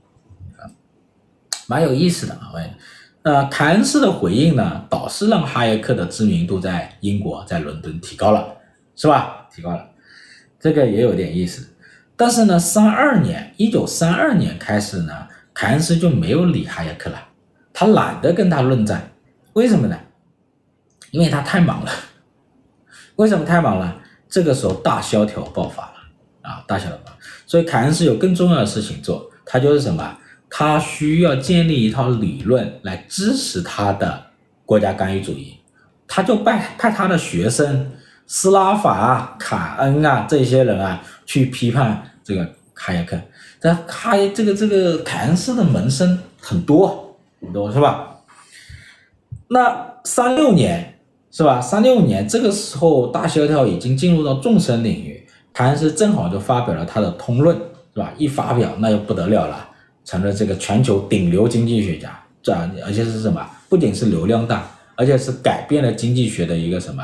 [1.69, 2.63] 蛮有意思的啊，喂。
[3.23, 8.57] 呃，凯恩斯的回应呢，倒是让哈耶克的知名度在英国、在伦敦提高了，
[8.97, 9.47] 是吧？
[9.55, 9.87] 提高了。
[10.59, 11.69] 这个也有点意思。
[12.19, 17.29] 但是呢，三二年，一九三二年开始呢，凯恩斯就没有理哈耶克了，
[17.73, 19.13] 他懒得跟他论战，
[19.53, 19.97] 为什么呢？
[21.13, 21.93] 因为他太忙了。
[23.15, 23.97] 为什么太忙了？
[24.29, 25.95] 这个时候大萧条爆发了
[26.43, 27.01] 啊，大萧条，
[27.47, 30.19] 所以凯恩斯有更重要的事情做，他就是什么？
[30.51, 34.25] 他需要建立一套理论来支持他的
[34.67, 35.59] 国家干预主义，
[36.09, 37.93] 他就派派他的学生
[38.29, 43.19] 斯拉法啊、卡恩啊这些人啊去批判这个哈耶克。
[43.59, 48.19] 但哈耶这个这个凯恩斯的门生很多很多是吧？
[49.49, 51.01] 那三六年
[51.33, 51.61] 是吧？
[51.61, 57.57] 三六年这个时候大萧条已经进入到纵深领域，凯恩斯正好就发表了他的通论
[57.95, 58.13] 是吧？
[58.17, 59.69] 一发表那就不得了了。
[60.05, 62.51] 成了这个全球顶流经济学家，这
[62.83, 63.47] 而且是什么？
[63.69, 67.03] 不仅是流量大，而且是改变了经济学的一个什么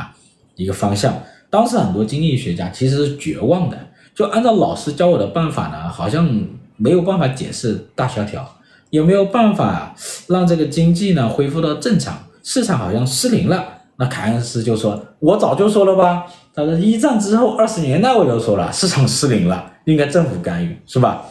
[0.56, 1.14] 一个方向。
[1.50, 3.78] 当时很多经济学家其实是绝望的，
[4.14, 6.28] 就按照老师教我的办法呢，好像
[6.76, 8.44] 没有办法解释大萧条，
[8.90, 9.94] 也没有办法
[10.28, 13.64] 让这个经济呢恢复到正常，市场好像失灵了。
[13.96, 21.24] 那凯恩斯就说：“我早就说了吧，他说一战之后二十年代我就说了，市场失灵了，应该政府干预，是吧？”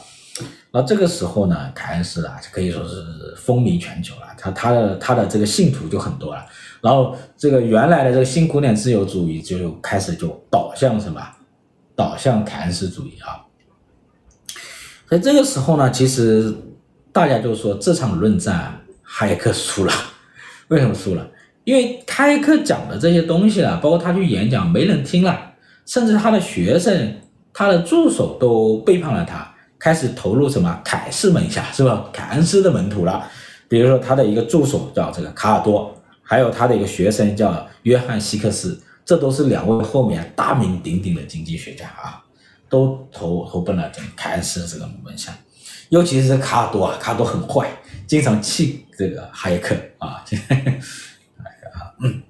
[0.75, 2.95] 那这个时候呢，凯恩斯啊，可以说是
[3.37, 4.21] 风靡全球了。
[4.35, 6.43] 他他的他的这个信徒就很多了。
[6.81, 11.21] 然后这个原来的这个新古典自由主义就开始就导向什么？
[11.95, 13.45] 导向凯恩斯主义啊。
[15.07, 16.51] 所以这个时候呢，其实
[17.11, 19.93] 大家就说这场论战哈耶克输了。
[20.69, 21.29] 为什么输了？
[21.65, 25.53] 因为哈耶克讲的这些东西啊，包括他去演讲，没人听了，
[25.85, 27.21] 甚至他的学生、
[27.53, 29.52] 他的助手都背叛了他。
[29.83, 32.09] 开始投入什么凯氏门下是吧？
[32.13, 33.29] 凯恩斯的门徒了，
[33.67, 42.23] 比如说他的一个助手叫这个卡尔多，还有他的一个学生叫约翰希克斯，这都是两位后面大名鼎鼎的经济学家啊，
[42.69, 45.37] 都投投奔了这个凯恩斯这个门下，
[45.89, 47.69] 尤其是卡尔多啊，卡尔多很坏，
[48.07, 50.23] 经常气这个哈耶克啊，
[51.99, 52.23] 嗯，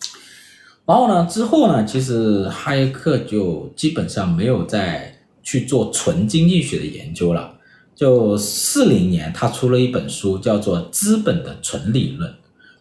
[0.86, 5.12] 然后呢，之后呢，其实哈耶克就基本上没有在。
[5.46, 7.54] 去做纯经济学的研究了。
[7.94, 12.28] 就四零年，他出了一本书，叫做《资本的纯理论》，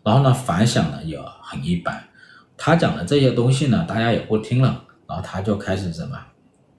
[0.04, 2.04] 然后呢，反响呢也很一般。
[2.58, 6.17] 他讲的这些东西呢，大家也不听了，然后他就开始什么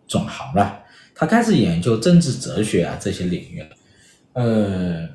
[0.09, 0.81] 转行了，
[1.14, 3.64] 他开始研究政治哲学啊这些领域。
[4.33, 5.09] 呃，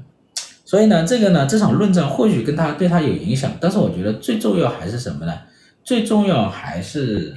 [0.66, 5.34] 所以呢，这个呢，这场论战或许跟他对他有影响，但是我觉得最重要还是什么呢？
[5.84, 7.36] 最重要还是。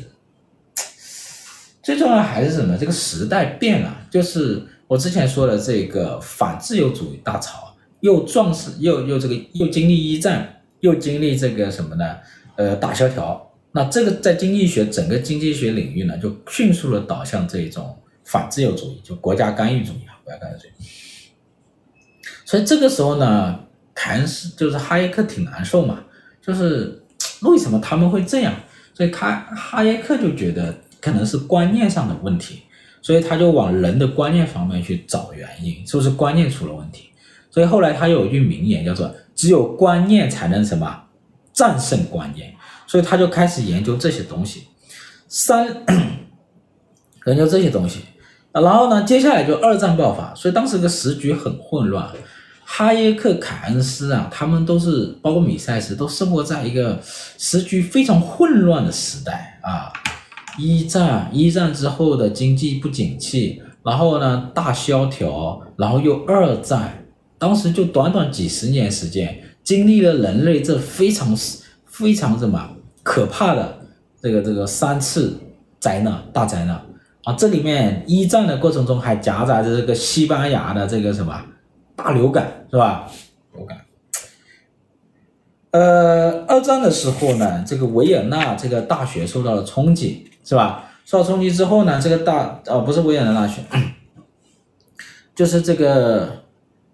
[1.84, 2.78] 最重要的还是什么？
[2.78, 12.16] 这个时代变了，就是我之前说的这个反自由主义大潮，又壮士又又这个又经历一战，又经历这个什么呢？
[12.56, 13.52] 呃，大萧条。
[13.72, 17.94] 那这个在经济学整个经济学领域呢，就迅速的导向这种
[18.24, 20.70] 反自由主义，就国家干预主义啊，国家干预主义。
[22.46, 23.60] 所以这个时候呢，
[23.94, 26.02] 凯恩斯就是哈耶克挺难受嘛，
[26.40, 27.02] 就是
[27.42, 28.54] 为什么他们会这样？
[28.94, 30.74] 所以他哈耶克就觉得。
[31.04, 32.62] 可能是观念上的问题，
[33.02, 37.10] 所以他就往人的观念方面去找原因，是不是观念出了问题？
[37.50, 41.04] 所以后来他有一句名言叫做“只有观念才能什么
[41.52, 42.54] 战胜观念”，
[42.88, 44.68] 所以他就开始研究这些东西，
[45.28, 45.66] 三
[47.26, 48.00] 研究这些东西，
[48.52, 52.08] 然后呢，接下来就二战爆发，所以当时的时局很混乱，
[52.64, 59.92] 哈耶克、凯恩斯啊，他们都是包括米塞斯，都生活在一个时局非常混乱的时代啊。
[60.58, 67.04] 一战，一战之后的经济不景气，然后呢，大萧条，然后又二战，
[67.38, 71.36] 当时就短短几十年时间，经历了人类这非常
[71.86, 73.78] 非常什么可怕的
[74.22, 75.38] 这个这个三次
[75.80, 76.80] 灾难大灾难
[77.24, 77.34] 啊！
[77.34, 81.44] 这里面一战的过程中还夹杂着这个西班牙的这个什么
[81.96, 83.10] 大流感是吧？
[83.54, 83.78] 流感。
[85.72, 90.30] 呃，二战的时候呢，这个维也纳这个大学受到了冲击。
[90.44, 90.90] 是吧？
[91.06, 93.62] 受到冲击之后呢，这个大、哦、不是维也纳大学，
[95.34, 96.44] 就是这个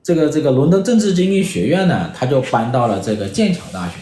[0.02, 3.94] 这个这个伦敦政治经济学院呢，他就搬到了这个剑桥大学。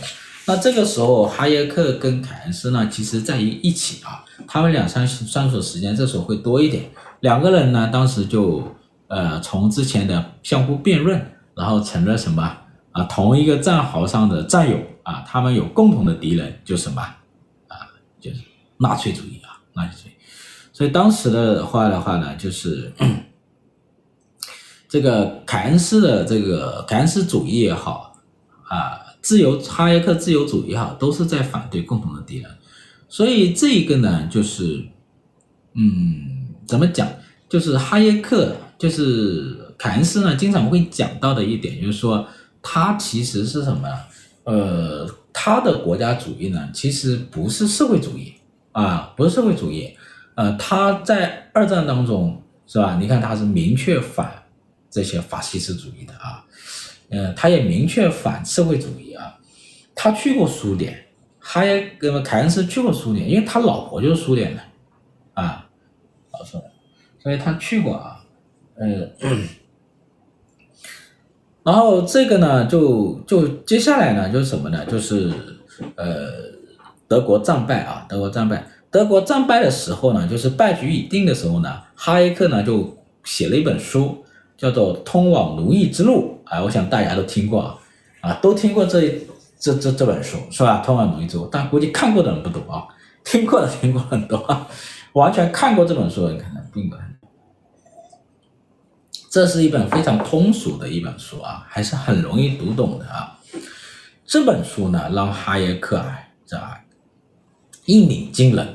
[0.46, 6.84] 那这个时候，哈耶克跟凯恩斯呢，其实在一一起啊，他们俩相相处时间这时候会多一点。
[7.20, 8.62] 两个人呢，当时就
[9.08, 11.20] 呃从之前的相互辩论，
[11.54, 12.42] 然后成了什么
[12.92, 13.04] 啊？
[13.04, 17.00] 同一个战壕上的战友啊，他们有共同的敌人，就什么
[17.68, 17.76] 啊？
[18.20, 18.36] 就是。
[18.80, 19.40] 纳粹主义
[19.78, 20.12] 啊，纳粹主义，
[20.72, 22.92] 所以当时的话的话呢，就是
[24.88, 28.18] 这个凯恩斯的这个凯恩斯主义也好
[28.64, 32.50] 啊，自由哈耶克自由主义也好，都是在反对共同的敌人。
[33.08, 34.84] 所以这一个呢，就是
[35.74, 37.08] 嗯，怎么讲？
[37.48, 42.26] 就是哈耶克，就是凯恩斯呢，经常会讲到的一点，就是说
[42.60, 43.88] 他其实是什么？
[44.44, 48.34] 呃，他的国家主义呢，其实不是社会主义
[48.72, 49.96] 啊，不是社会主义。
[50.34, 52.96] 呃，他在二战当中是吧？
[53.00, 54.32] 你看他是明确反
[54.90, 56.44] 这些法西斯主义的啊，
[57.10, 59.38] 呃，他也明确反社会主义啊。
[59.94, 61.06] 他去过苏联，
[61.40, 64.62] 他也跟凯恩斯去过苏联，因为他老婆就是苏联的
[65.34, 65.68] 啊，
[66.32, 66.70] 老苏联，
[67.18, 68.24] 所以他去过啊，
[68.76, 69.10] 呃，
[71.64, 74.86] 然后这个呢，就就接下来呢，就是什么呢？
[74.86, 75.32] 就是
[75.96, 76.30] 呃，
[77.08, 78.64] 德国战败啊，德国战败。
[78.90, 84.24] 德国战败的时候呢，就是败局已定的时候呢，哈耶克呢就写了一本书，
[84.56, 87.78] 叫做《通往奴役之路》啊，我想大家都听过啊，
[88.20, 89.26] 啊，都听过这
[89.58, 90.80] 这这这本书是吧？
[90.84, 92.86] 《通往奴役之路》，但估计看过的人不多啊，
[93.24, 94.66] 听过的听过很多啊，
[95.12, 96.96] 完全看过这本书的人可能并不。
[99.30, 103.38] 这是一本非常通俗的一本书啊，还是很容易读懂的啊。
[104.24, 106.56] 这本书呢，让哈耶克啊，这
[107.88, 108.68] 一鸣惊人。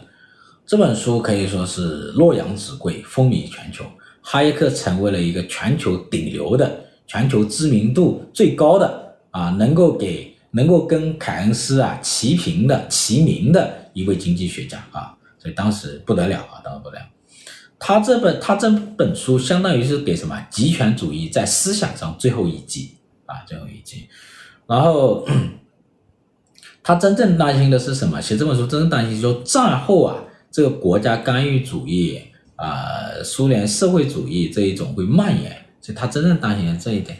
[0.65, 3.85] 这本书可以说是洛阳纸贵，风靡全球。
[4.23, 17.05] 哈耶克成为了一个全球顶流的、全球知名度最高的啊，能够给能够跟凯恩斯啊齐平的、齐名的一位经济学家啊，所以当时不得了啊，当时不得了。
[17.77, 22.95] 他这本他这本书相当于是给什么极权主义在思想上最后一击
[23.27, 24.07] 啊，最后一击。
[24.65, 25.23] 然后
[26.83, 28.21] 他真正担心的是什么？
[28.21, 30.17] 写这本书真正担心就是说战后啊。
[30.51, 32.21] 这个国家干预主义
[32.57, 32.85] 啊、
[33.23, 37.17] 苏联社会主义这一种会蔓延，所以他真正担心的这一点。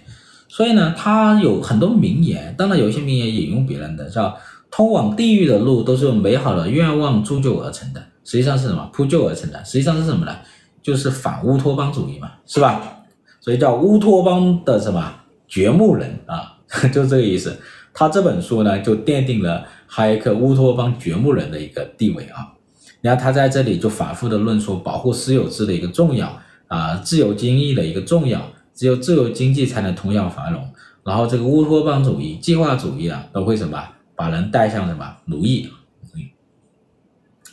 [0.48, 4.38] 所以呢，他有很多名言，当然有一些名言引用别人的，叫
[4.70, 8.88] “通往地狱的路都是用美好的愿望铸就而成的”，实际上是什么？
[8.94, 10.36] 铺就而成的，实际上是什么呢？
[10.84, 13.00] 就是反乌托邦主义嘛，是吧？
[13.42, 15.12] 所以叫乌托邦的什么
[15.48, 16.54] 掘墓人啊，
[16.94, 17.58] 就这个意思。
[17.94, 22.54] 他这本书呢，就奠定了哈耶克乌托邦掘墓人的一个地位啊。
[23.02, 28.42] 然后他在这里就反复的论述保护私有制的一个重要啊，自由经济的一个重要，
[28.74, 30.68] 只有自由经济才能同样繁荣。
[31.04, 33.84] 然后这个乌托邦主义、计划主义啊，都会什么
[34.16, 35.70] 把人带向什么奴役，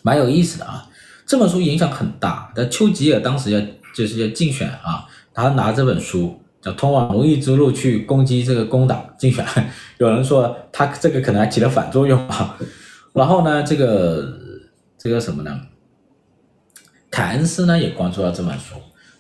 [0.03, 0.89] 蛮有意思的啊。
[1.27, 3.61] 这本书影响很大，但丘吉尔当时要
[3.93, 9.45] 就是要竞选啊，他拿这本书叫《通往奴役之路》去攻击这个工党竞选，
[9.99, 12.59] 有人说他这个可能还起了反作用啊。
[13.13, 14.39] 然后呢，这个。
[15.03, 15.59] 这个什么呢？
[17.11, 18.75] 凯恩斯呢也关注到这本书。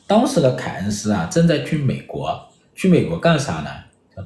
[0.06, 2.38] 当时的凯恩斯啊正在去美国，
[2.74, 3.70] 去美国干啥呢？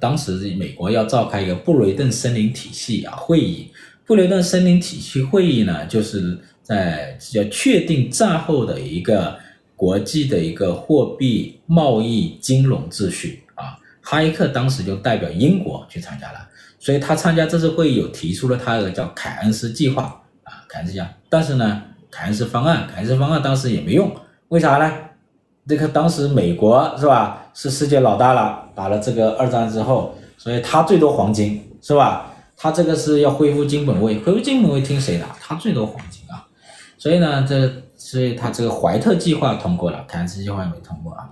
[0.00, 3.70] 当时美国要召开一个布雷顿森林体系啊会议。
[4.04, 9.38] 布雷顿森林体系会议呢，就是在要确定战后的一个
[9.76, 13.78] 国际的一个货币、贸易、金融秩序啊。
[14.00, 16.48] 哈耶克当时就代表英国去参加了，
[16.78, 20.02] 所以他参加这次会议有提出了他的叫凯恩斯计划
[20.42, 20.64] 啊。
[20.68, 24.14] 凯恩斯讲，但是呢，凯恩斯方案，凯恩斯方案当时也没用，
[24.48, 24.92] 为啥呢？
[25.66, 32.30] 这个当时美国是吧，是世界老大了，打了这个二战之后，所以他最多黄金是吧？
[32.56, 35.24] 他这个是要恢复金本位，恢复金本位听谁的？
[35.40, 36.46] 他最多黄金啊，
[36.98, 37.72] 所以呢，这
[38.04, 41.30] 所以他这个怀特计划通过了，凯恩斯计划没通过啊。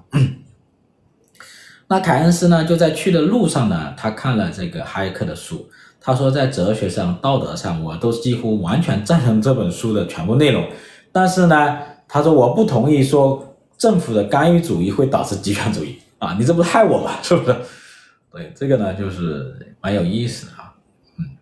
[1.86, 5.68] 那凯恩斯呢，就在去的路上呢，他看了这个哈耶克的书。
[6.00, 10.66] 他说，在哲学上、道德上，我都几乎完全赞成这本书的全部内容。
[11.12, 16.34] 但是呢，他说我不同意说政府的干预主义会导致极权主义啊！
[16.38, 17.20] 你这不害我吗？
[17.22, 17.54] 是不是？
[18.32, 20.72] 对，这个呢就是蛮有意思的啊。
[21.18, 21.36] 嗯，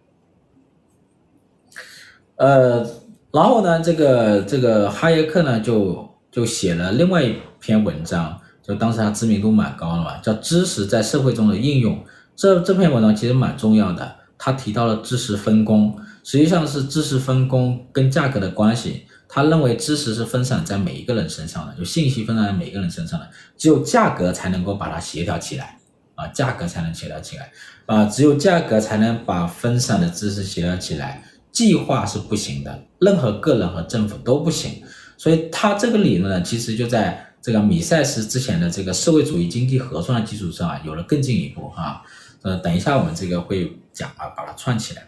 [2.34, 2.90] 呃，
[3.32, 11.94] 然后呢，这个这个哈耶克呢就就写了另外一篇文章，就当时他知名度蛮高的嘛，叫《知识在社会中的应用》。
[12.34, 14.16] 这这篇文章其实蛮重要的。
[14.36, 19.04] 他提到了知识分工，实际上是知识分工跟价格的关系。
[19.28, 25.78] 他认为知识是分散在每一个人身上的，就信息分散在每一个人身上的，只有价格才能够把它协调起来
[26.14, 27.52] 啊，价格才能协调起来
[27.86, 31.22] 啊，只有价格才能把分散的知识协调起来。
[31.60, 34.82] 计划是不行的，任何个人和政府都不行。
[35.16, 42.02] 所以他这个理论呢，其实就在这个米塞斯之前的这个社会主义经济核算的基础上啊，有了更进一步啊。
[42.42, 43.76] 呃，等一下我们这个会。
[43.92, 45.02] 讲啊，把它串起来。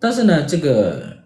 [0.00, 1.18] 但是呢，这个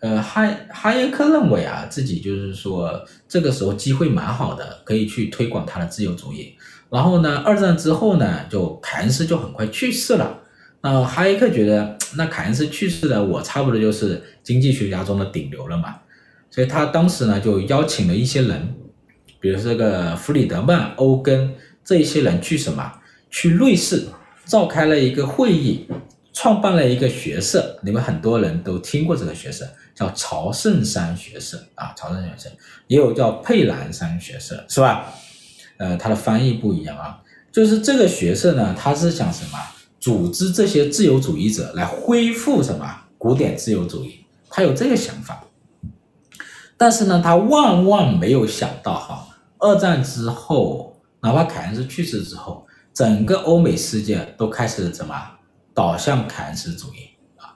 [0.00, 6.56] 呃，哈哈耶克认为啊，自己就是说，这个时候机会蛮好的，可以去推广他的自由主义。
[6.88, 10.40] 然后呢，二战之后呢，就凯恩斯就很快去世了。
[10.82, 15.96] 那哈耶克觉得，那凯恩斯去世了，我差不多就是经济学家中的顶流了嘛。
[16.50, 18.74] 所以他当时呢就邀请了一些人，
[19.38, 21.54] 比如这个弗里德曼、欧根
[21.84, 22.92] 这一些人去什么？
[23.30, 24.06] 去瑞士
[24.44, 25.86] 召开了一个会议，
[26.32, 27.78] 创办了一个学社。
[27.82, 29.64] 你们很多人都听过这个学社，
[29.94, 32.50] 叫朝圣山学社啊，朝圣山学社
[32.88, 35.12] 也有叫佩兰山学社，是吧？
[35.76, 37.20] 呃，它的翻译不一样啊。
[37.52, 39.58] 就是这个学社呢，它是想什么？
[40.00, 42.84] 组织这些自由主义者来恢复什么
[43.18, 45.44] 古典自由主义，他有这个想法。
[46.76, 49.28] 但是呢，他万万没有想到哈，
[49.58, 55.14] 二战之后，哪怕凯恩斯去世之后，整个欧美世界都开始怎么
[55.74, 57.54] 倒向凯恩斯主义啊？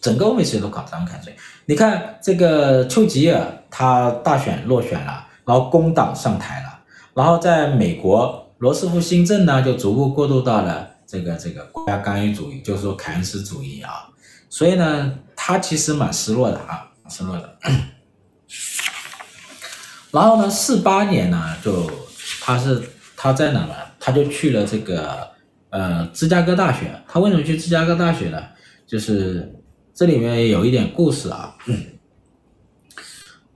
[0.00, 1.30] 整个欧美世界都倒向凯恩斯。
[1.66, 6.80] 你看这个丘吉尔，他大选落选了，然后工党上台了，
[7.14, 8.44] 然后在美国。
[8.58, 14.06] 罗斯福新政呢，就逐步过渡到了这个这个国家干预主义，就是说凯恩斯主义啊，
[14.50, 17.58] 所以呢，他其实蛮失落的啊，失落的。
[20.10, 21.90] 然后呢，四八年呢，就
[22.42, 22.82] 他是
[23.16, 23.74] 他在哪呢？
[23.98, 25.30] 他就去了这个
[25.70, 27.02] 呃芝加哥大学。
[27.08, 28.42] 他为什么去芝加哥大学呢？
[28.86, 29.50] 就是
[29.94, 31.56] 这里面有一点故事啊。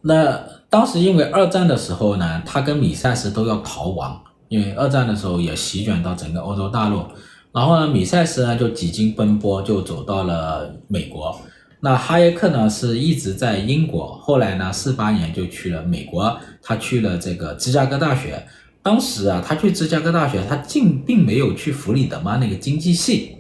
[0.01, 4.25] 那当时因为二战的时候呢，他跟米塞斯都要逃亡。
[4.49, 7.07] 因为二战的时候也席卷到整个欧洲大陆，
[7.53, 11.41] 然后呢，米塞斯呢就几经奔波就走到了美国。
[11.81, 18.47] 那哈耶克呢是一直在英国，后来呢，四八年就去了美国，他去了这个芝加哥大学。
[18.83, 23.37] 当时啊，他去芝加哥大学，他竟并没有去弗里德曼那个经济系，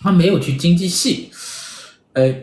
[0.00, 1.30] 他没有去经济系。
[2.12, 2.34] 呃，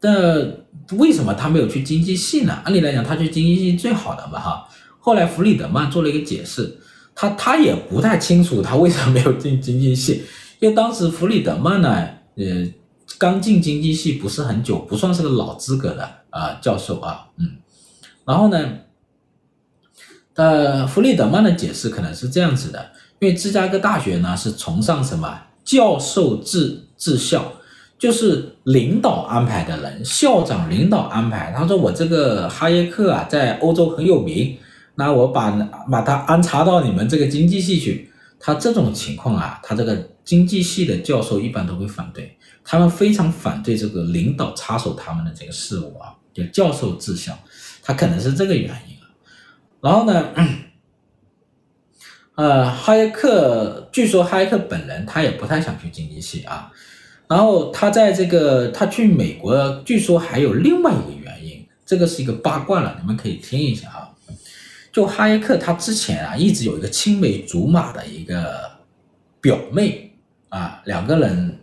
[0.00, 2.60] 那为什么他没有去经济系呢？
[2.64, 4.68] 按理来讲，他去经济系最好的嘛，哈。
[5.00, 6.76] 后来弗里德曼做了一个解释，
[7.20, 10.22] 他他也不太清楚他为什么没有进经济系，
[10.60, 12.44] 因为当时弗里德曼呢，呃，
[13.18, 17.56] 刚进经济系不是很久，不算是个老资格的啊、教授啊，嗯，
[18.24, 18.70] 然后呢，
[20.34, 27.42] 呃，弗里德曼的解释可能是这样子的，因为芝加哥大学呢是崇尚什么教授制治校，
[27.98, 34.56] 就是领导安排的人，校长领导安排，他说我这个哈耶克啊，在欧洲很有名。
[34.98, 35.52] 那我把
[35.88, 47.32] 把他安插到你们这个经济系去，他这种情况啊，他这个经济系的教授一般都会反对，他们非常反对这个领导插手他们的这个事务啊，就教授治校，
[47.80, 49.06] 他可能是这个原因啊。
[49.80, 50.34] 然后呢，
[52.34, 56.72] 呃，哈耶克据说哈耶克本人他也不太想去经济系啊，
[57.28, 64.10] 然后他在这个他去美国，据说还有另外一个原因，这个是一个八卦了，你们可以听一下啊。
[64.98, 68.68] 就哈耶克他之前啊，一直有一个青梅竹马的一个
[69.40, 70.12] 表妹
[70.48, 71.56] 啊，两个人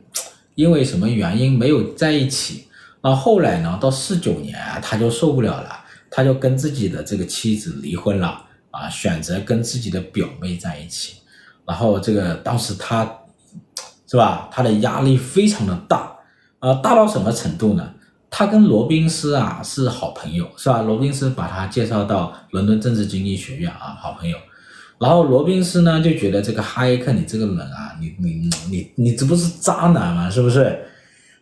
[0.53, 2.69] 因为什么原因没有在一起，
[3.01, 11.15] 那后来呢，到四九年啊，他就受不了了，他就跟自己的这个妻子离婚了啊，选择跟自己的表妹在一起，
[11.65, 13.03] 然后这个当时他
[14.07, 16.09] 是吧，他的压力非常的大。
[16.59, 17.94] 啊，大到什么程度呢？
[18.37, 20.81] 他跟罗宾斯啊是好朋友，是吧？
[20.81, 24.37] 罗宾斯把他介绍到伦敦政治经济学院啊，好朋友。
[24.99, 30.29] 然后罗宾斯呢就觉得这个哈耶克你这个人啊，你你你你这不是渣男吗？
[30.29, 30.77] 是不是？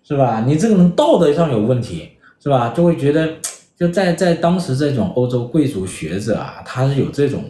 [0.03, 0.43] 是吧？
[0.45, 2.69] 你这个人道德上有问题，是吧？
[2.69, 3.27] 就会觉得
[3.75, 7.43] 就在在当时这种欧洲贵族学者啊，他是有这种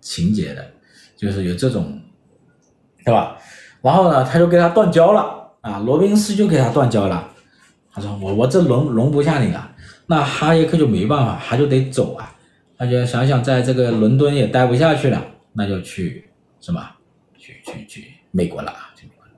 [0.00, 0.64] 情节的，
[1.18, 2.00] 就是有这种，
[3.04, 3.36] 对吧？
[3.82, 7.32] 然后呢，他就跟他断交了啊，罗宾斯就给他断交了。
[7.94, 9.70] 他说我我这容容不下你了，
[10.06, 12.34] 那哈耶克就没办法，他就得走啊，
[12.76, 16.24] 他就想想在这个伦敦也待不下去了，那就去
[16.60, 16.84] 什么，
[17.38, 19.32] 去去去美国了啊，去美国了。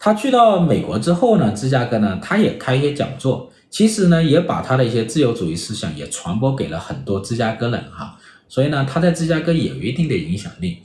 [0.00, 8.18] 他去到美国之后呢，芝加哥呢，他也开一些讲座，其实呢，也把他的一些自由主义思想也传播给了很多芝加哥人哈，
[8.48, 10.82] 所以呢，他在芝加哥也有一定的影响力。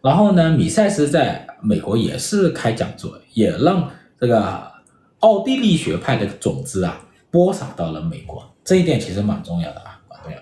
[0.00, 4.71] 然后呢，米塞斯在美国也是开讲座，也让这个。
[5.22, 7.00] 奥地利学派的种子啊，
[7.30, 10.38] 播撒到了美国，这一点其实蛮重要的啊，蛮重要。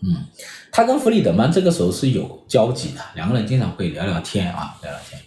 [0.00, 0.24] 嗯，
[0.70, 5.20] 他跟弗里德曼这个时候是有交集的，两个人经常会聊聊天啊，聊聊天。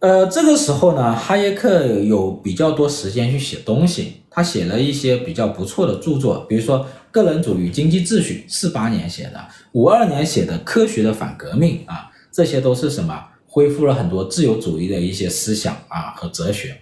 [0.00, 6.80] 呃，这个时候呢，哈耶克有比较多时间去写东西，他写了一些比较不错的著作，比如说
[7.12, 13.24] 《个人主义经济秩序》，四八年写的，五二年写的《科学的反革命》啊，这些都是什么？
[13.46, 16.78] 恢复了很多自由主义的一些思想啊和哲学。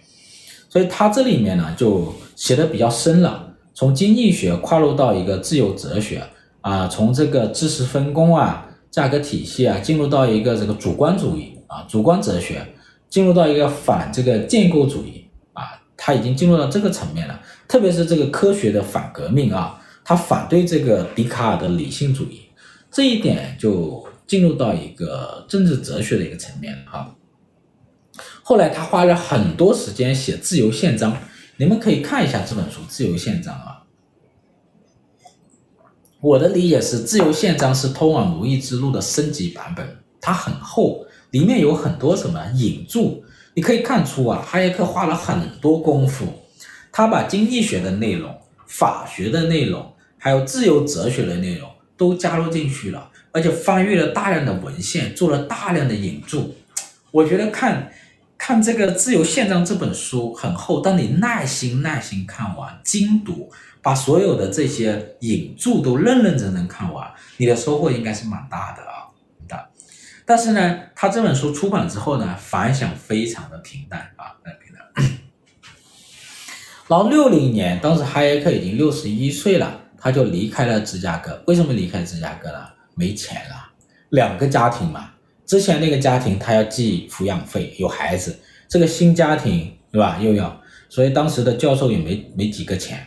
[0.74, 6.20] 所以他这里面呢，就写的比较深了，从经济学跨入到一个自由哲学
[6.62, 12.60] 啊，从这个知识分工啊、价格体系啊，进入到一个这个主观主义啊、主观哲学，
[13.08, 15.62] 进入到一个反这个建构主义啊，
[15.96, 17.40] 他已经进入到这个层面了。
[17.68, 22.40] 特别是这个科学的反革命啊，他反对这个笛卡尔的理性主义，
[22.90, 27.14] 这一点就进入到一个政治哲学的一个层面啊。
[28.46, 31.12] 后来他花了很多时间写《自由宪章》，
[31.56, 33.84] 你们可以看一下这本书《自由宪章》啊。
[36.20, 43.24] 我的理解是，《自由宪章》是通往奴役之路的升级版本，它很厚，里面有很多什么引注，
[43.54, 46.26] 你可以看出啊，哈耶克花了很多功夫，
[46.92, 48.30] 他把经济学的内容、
[48.66, 51.66] 法学的内容，还有自由哲学的内容
[51.96, 56.54] 都加入进去了，而且翻阅了大量的文献，做了大量的引注。
[57.10, 57.90] 我觉得看
[58.46, 63.50] 看这个《自由宪章》这本书很厚，当你耐心耐心看完，精读。
[63.80, 69.08] 把所有的这些引注都认认真真看完，你的收获应该是蛮大的啊，
[69.48, 69.70] 的。
[70.26, 75.10] 但是呢，他这本书出版之后呢，反响非常的平淡啊，平淡。
[76.86, 81.42] 然后六零年，当时哈耶克已经六十一岁了，他就离开了芝加哥。
[81.46, 82.58] 为什么离开芝加哥呢？
[82.94, 83.70] 没钱了，
[84.10, 85.12] 两个家庭嘛。
[85.46, 88.36] 之前那个家庭他要寄抚养费，有孩子，
[88.68, 90.18] 这个新家庭对吧？
[90.20, 92.98] 又要，所以当时的教授也没没几个钱。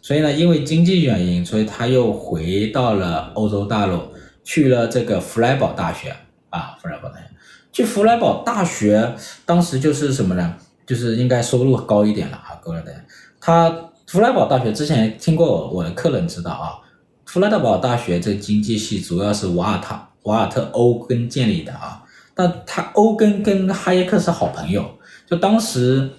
[0.00, 4.00] 所以呢，因为经济原因，所以他又回到了欧洲大陆，
[4.42, 6.16] 去了这个弗莱堡大学
[6.50, 7.26] 啊，弗莱堡大学。
[7.72, 9.14] 去弗莱堡大学，
[9.46, 10.56] 当时就是什么呢？
[10.84, 13.06] 就是应该收入高一点了啊，高了点。
[13.40, 16.82] 他弗莱堡大学之前听过我的客人知道啊，
[17.24, 22.02] 弗莱堡大学这经济系主要是瓦尔塔瓦尔特欧根建立的啊，
[22.34, 26.10] 但他欧根跟哈耶克是好朋友，就当时，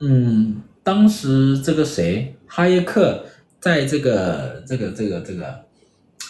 [0.00, 3.24] 嗯，当时这个谁，哈耶克。
[3.62, 5.64] 在这个这个这个这个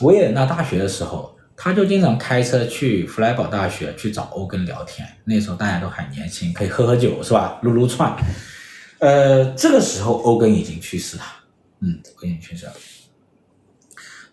[0.03, 5.09] 维也纳大学的时候，他就经常开车去弗莱堡大学去找欧根聊天。
[5.24, 7.59] 那时候大家都还年轻，可以喝喝酒，是吧？
[7.62, 8.14] 撸撸串。
[8.99, 11.22] 呃，这个时候欧根已经去世了，
[11.80, 12.72] 嗯，欧根已经去世了。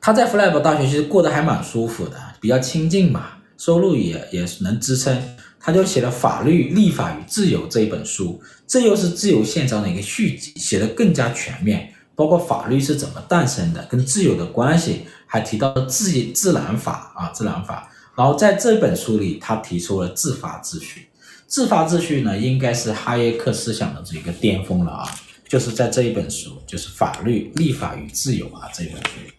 [0.02, 5.22] 他在弗莱堡大学其实过得还蛮舒服的，比较亲近嘛，收入也也能支撑。
[5.60, 11.94] 他就写了《法律、立法与自由》这一本书，这又是自由宪章的一个续集，写得更加全面。
[12.16, 17.90] 包括法律是怎么诞生的，跟自由的关系，还提到了自自然法啊，自然法。
[18.16, 21.08] 然后在这本书里，他提出了自发秩序。
[21.48, 25.10] 自发秩序呢，应该是哈耶克思想的这一个巅峰了啊，
[25.48, 29.39] 就是在这一本书，就是《法律、立法与自由》啊这本书。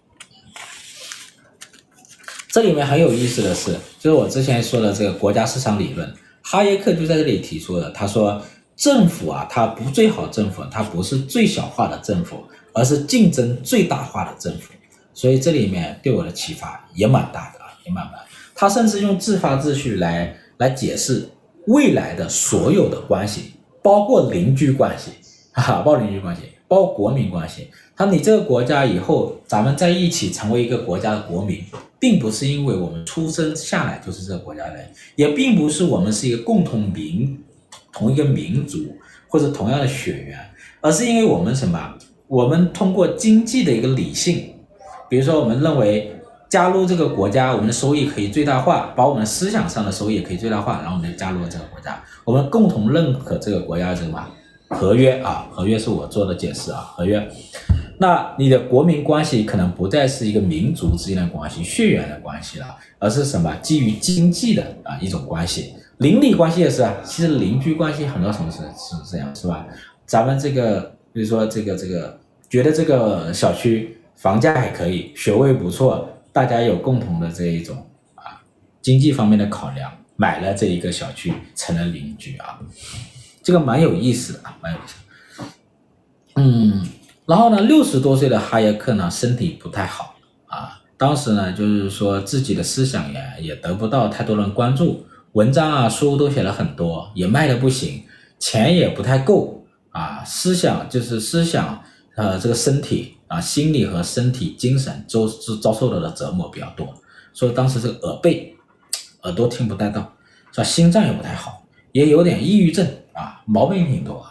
[2.50, 8.42] 这里面很有意思的是，就是我之前说的这个国家市场理论，哈耶克就在这里提出了，他说
[8.76, 12.44] 政府啊，它不最好政府，它不是最小化的政府。
[12.72, 14.72] 而是竞争最大化的政府，
[15.12, 18.24] 所以这里面对我的启发也蛮大的啊，也蛮大。
[18.54, 21.28] 他甚至用自发秩序来来解释
[21.66, 25.10] 未来的所有的关系，包括邻居关系，
[25.50, 27.66] 哈，包括邻居关系，包括国民关系。
[27.96, 31.64] 他你这个国家以后咱们在一起成为一个国家的国民，
[32.00, 37.38] 并不是因为我们出生下来就是这个国家人，也并不是我们是一个共同民
[37.92, 38.78] 同一个民族
[39.28, 40.38] 或者同样的血缘，
[40.80, 41.94] 而是因为我们什么？
[42.26, 44.54] 我们通过经济的一个理性，
[45.08, 46.12] 比如说我们认为
[46.48, 52.02] 加入这个国家，我们的收益可以最大化，把我们思想上的收益也可以最大化，然后我们就加入了这个国家。
[52.24, 54.26] 我们共同认可这个国家的什么
[54.68, 55.48] 合约啊？
[55.50, 57.28] 合约是我做的解释啊，合约。
[58.00, 65.74] 那你的国民关系可能不再是一个民族之间的关系、血缘的关系了，而是什么基于经济的啊一种关系。
[65.98, 69.66] 邻里关系也是啊，其实邻居关系很多城市是这样，是吧？
[70.06, 70.96] 咱们这个。
[71.12, 77.84] 比如说这个这个，觉得这个小区房价还可以，学位不错，大家有共同的这一种
[78.14, 78.40] 啊
[78.80, 82.60] 经济方面的考量，买了这一个小区成了邻居啊，
[83.42, 84.94] 这个蛮有意思的啊，蛮有意思。
[85.00, 85.09] 嗯，
[87.30, 90.16] 然后呢，六十多岁的哈耶克呢，身体不太好
[90.46, 98.02] 啊，当时呢，就是说自己的思想也也得不到太多人关注，文章啊书都写了很多，也卖的不行，
[98.40, 99.64] 钱也不太够。
[99.90, 101.80] 啊，思想就是思想，
[102.16, 106.92] 呃，这个身体啊，心理和身体、精神都是遭受到的折磨比较多，
[107.32, 108.56] 所以当时这个耳背，
[109.22, 110.00] 耳朵听不太到，
[110.50, 110.64] 是吧？
[110.64, 114.24] 心脏也不太好，也有点抑郁症啊，毛病挺多，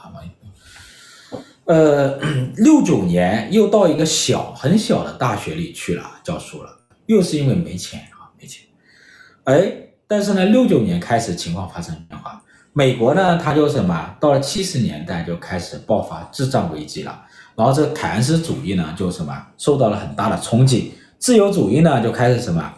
[1.70, 2.18] 呃，
[2.58, 8.66] 六九年又到一个小很小的大学里去了教书了，又是因为没钱啊，没钱。
[9.44, 9.72] 哎，
[10.08, 12.42] 但是呢，六九年开始情况发生变化。
[12.74, 17.22] 美国呢，它就什么，到了七十年代就开始爆发滞胀危机了，
[17.56, 22.74] 然后这个凯恩斯主义呢，就什么受到了很大的冲击，自由主义呢就开始什么，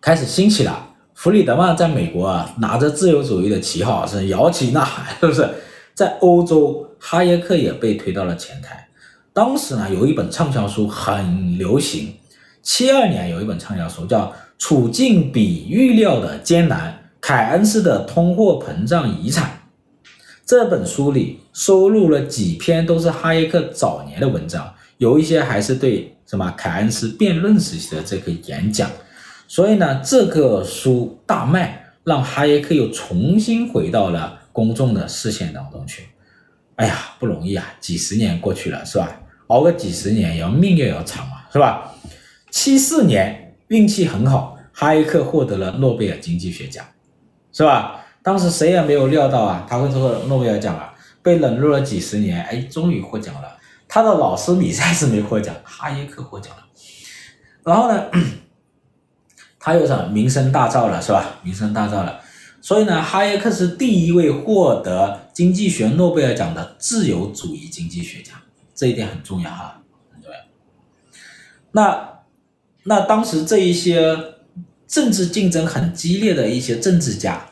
[0.00, 0.92] 开始兴起了。
[1.12, 5.46] 弗里德曼在美国啊，拿着自由主义的旗号是摇旗呐喊，是不是？
[5.94, 8.88] 在欧洲，哈耶克也被推到了前台。
[9.32, 12.14] 当时呢，有一本畅销书很流行，
[12.62, 14.26] 七二年有一本畅销书叫
[14.58, 19.44] 《处境比预料的艰难：凯恩斯的通货膨胀遗产》。
[20.46, 28.90] 这本书里收录了几篇都是哈耶克早年的文章，有一些还是对什么凯恩斯辩论时期的这个演讲。
[29.48, 36.04] 所以呢，这个书大卖，让哈耶克又重新回到了公众的视线当中去。
[36.76, 37.74] 哎呀，不容易啊！
[37.80, 39.20] 几十年过去了，是吧？
[39.48, 41.92] 熬个几十年，要命也要长嘛，是吧？
[42.50, 46.84] 七四年运气很好，哈耶克获得了诺贝尔经济学奖，
[47.52, 48.00] 是吧？
[48.22, 50.94] 当时谁也没有料到啊，他会获诺贝尔奖啊！
[51.22, 53.56] 被冷落了几十年，哎，终于获奖了。
[53.86, 56.62] 他的老师米塞斯没获奖，哈耶克获奖了。
[57.62, 58.04] 然后呢，
[59.60, 61.36] 他又什么名声大噪了，是吧？
[61.42, 62.20] 名声大噪了。
[62.64, 68.32] 所以呢，哈耶克是第一位获得经济学诺贝尔奖的自由主义经济学家，
[68.74, 70.38] 这一点很重要哈，很重要。
[71.72, 72.20] 那
[72.84, 74.16] 那当时这一些
[74.88, 77.46] 政治竞争很激烈的一些政治家。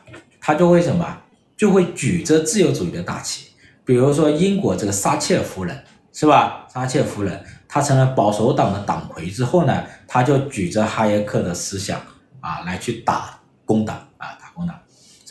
[0.44, 1.22] 他就会什么，
[1.56, 3.50] 就会举着自由主义的大旗，
[3.84, 6.66] 比如说英国这个撒切尔夫人，是吧？
[6.68, 12.00] 撒切尔夫人，她成了保守党的党魁之后呢，她就举着哈耶克的思想
[12.40, 14.08] 啊来去，打工党，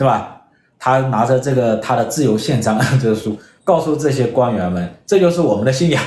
[0.02, 0.42] 是吧？
[0.80, 6.04] 他拿着这个他的自由宪章这个书，告诉这些官员们，这就是我们的信仰，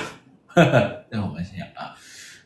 [0.48, 1.94] 呵呵，这是我们信仰啊，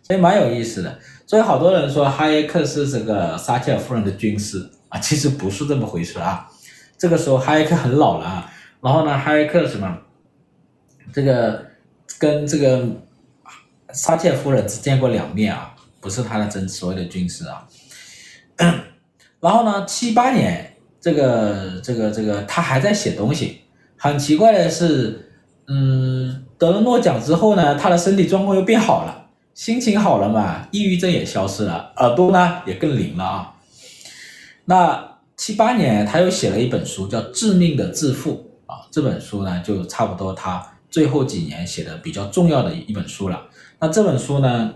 [0.02, 0.98] 所以蛮有意思的。
[1.26, 4.68] 所以好多人说哈耶克是这个撒切尔夫人的军师。
[4.90, 6.50] 啊，其实不是这么回事啊！
[6.96, 9.98] 这个时候哈耶克很老了啊，然后呢，哈耶克什么，
[11.12, 11.62] 这个
[12.18, 12.82] 跟这个
[13.92, 17.68] 撒切尔夫人只见过两面啊，不是他的真所谓的军师啊。
[19.40, 23.60] 然后呢，七八年，这个这个这个他还在写东西。
[23.96, 25.32] 很奇怪的是，
[25.66, 33.54] 嗯，得了诺奖之后呢，他的身体状况又变好了，心情好了嘛，抑郁症也消失了，耳朵呢也更灵了啊。
[34.66, 38.86] 那七八年，他又写了一本书，叫《致命的致富》啊。
[38.90, 43.46] 这本书呢，就差不多他最后几年写的比较重要的一本书了。
[43.80, 44.74] 那这本书呢，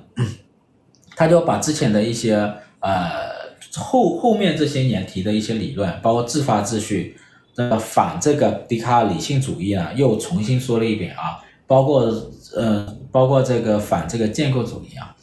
[1.14, 2.34] 他就把之前的一些
[2.80, 3.31] 呃
[3.76, 7.16] 后后面这些年提的一些理论，包括自发秩序，
[7.56, 11.42] 呃反这个笛卡尔理性主义啊，又重新说了一遍啊。
[11.66, 12.02] 包括
[12.54, 15.16] 呃包括这个反这个建构主义啊。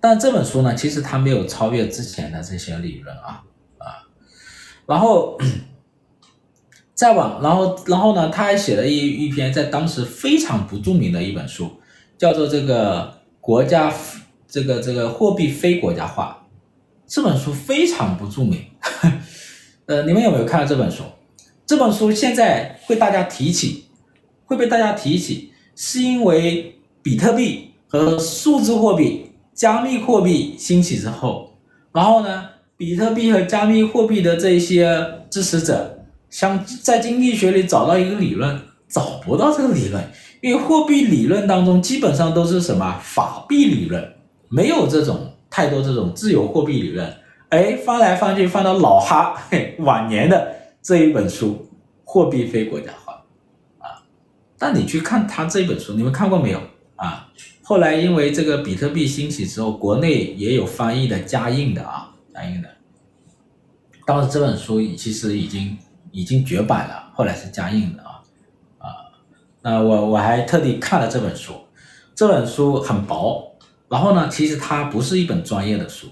[0.00, 3.42] 但这本书呢，其实他没有超越之前的这些理论啊
[3.78, 4.02] 啊。
[4.86, 5.38] 然后
[6.94, 11.70] 再往，然后然后呢，他还写了一一篇在当时非常不著名的一本书，
[12.16, 13.92] 叫做这个国家
[14.48, 16.37] 这个这个货币非国家化。
[17.08, 18.62] 这本书非常不著名，
[19.86, 21.02] 呃，你们有没有看到这本书？
[21.64, 23.86] 这本书现在会大家提起，
[24.44, 31.58] 会被大家提起，是因为比特币和数字货币、加密货币兴起之后，
[31.92, 32.44] 然后呢？
[32.76, 38.56] 比特币和加密货币的这些支持者，想在经济学里找到一个理论，
[38.88, 40.00] 找不到这个理论，
[40.40, 44.12] 因为货币理论当中基本上都是什么法币理论，
[44.48, 47.16] 没有这种太多这种自由货币理论。
[47.50, 51.52] 哎，翻来翻去翻到老哈嘿晚年的这一本书
[52.04, 53.24] 《货币非国家化》
[53.84, 54.02] 啊，
[54.58, 56.60] 但你去看他这本书，你们看过没有
[56.96, 57.28] 啊？
[57.62, 62.14] 后来因为这个比特币兴起之后，国内也有翻译的加印的啊。
[62.34, 62.68] 加印的，
[64.06, 65.76] 当时这本书其实已经
[66.12, 68.22] 已经绝版了，后来是加印的啊
[68.78, 68.86] 啊，
[69.60, 71.54] 那我我还特地看了这本书，
[72.14, 73.47] 这本书很薄，
[73.88, 76.08] 然后呢，其实它不是一本专业的书，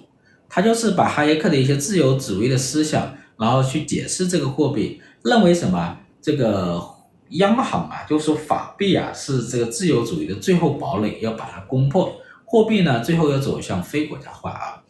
[0.49, 6.83] 它就是把哈耶克的一些自由主义的思想，然后去解释这个货币，认为什么这个
[7.31, 12.15] 央行啊，就是说法币啊是这个自由主义的最后堡垒，要把它攻破，
[12.45, 14.83] 货币呢最后要走向非国家化啊。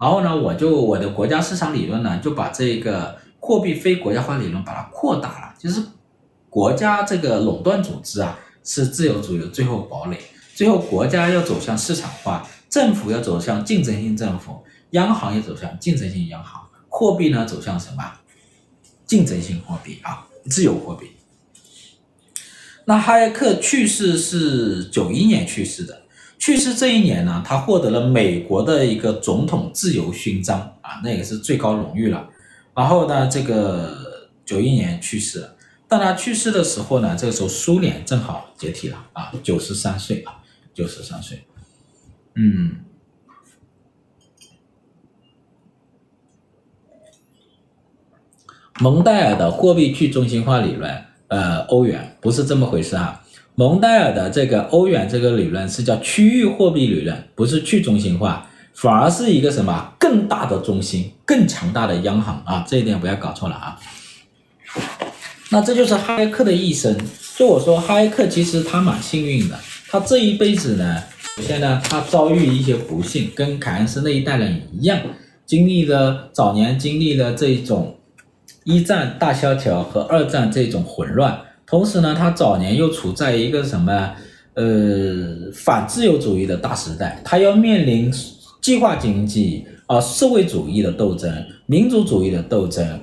[0.00, 5.80] 然后呢，我就我的国家市场理论呢，就把这个货币非国家化理论把它扩大了，就是
[6.50, 10.18] 国家这个垄断组织啊，是自由主义的最后堡垒，
[10.54, 18.04] 最后国家要走向市场化，政府要走向竞争性政府，央行也走向竞争性央行，货币呢走向什么？
[19.06, 21.08] 竞争性货币啊，自由货币。
[22.86, 26.02] 那哈耶克去世是九一年去世的。
[26.38, 32.28] 去世这一年呢，他获得了美国的一个总统自由勋章啊，那也是最高荣誉了。
[32.74, 35.56] 然后呢，这个九一年去世了。
[35.88, 40.42] 当他去世的时候呢，这个时候苏联正好解体了啊，九十三岁啊，
[40.74, 41.44] 九十三岁。
[42.34, 42.76] 嗯，
[48.80, 53.22] 蒙代尔的货币去中心化理论，呃欧元，不是这么回事哈。
[53.54, 58.44] 蒙代尔的这个欧元这个理论是叫区域货币理论，不是去中心化，
[58.74, 63.78] 反而是一个什么更大的中心、更强大的央行啊，这一点不要搞错了啊。
[65.50, 66.98] 那这就是哈耶克的一生。
[67.36, 69.56] 就我说，哈耶克其实他蛮幸运的，
[69.94, 71.00] 他这一辈子呢，
[71.36, 74.98] 首先呢，他遭遇一些不幸，跟凯恩斯那一代人一样，
[75.46, 77.96] 经历了早年经历了这种
[78.64, 81.38] 一战大萧条和二战这种混乱。
[81.64, 84.10] 同时呢，他早年又处在一个什么
[84.54, 88.12] 呃反自由主义的大时代，他要面临
[88.60, 91.32] 计划经济啊、社会主义的斗争、
[91.66, 93.00] 民族主义的斗争、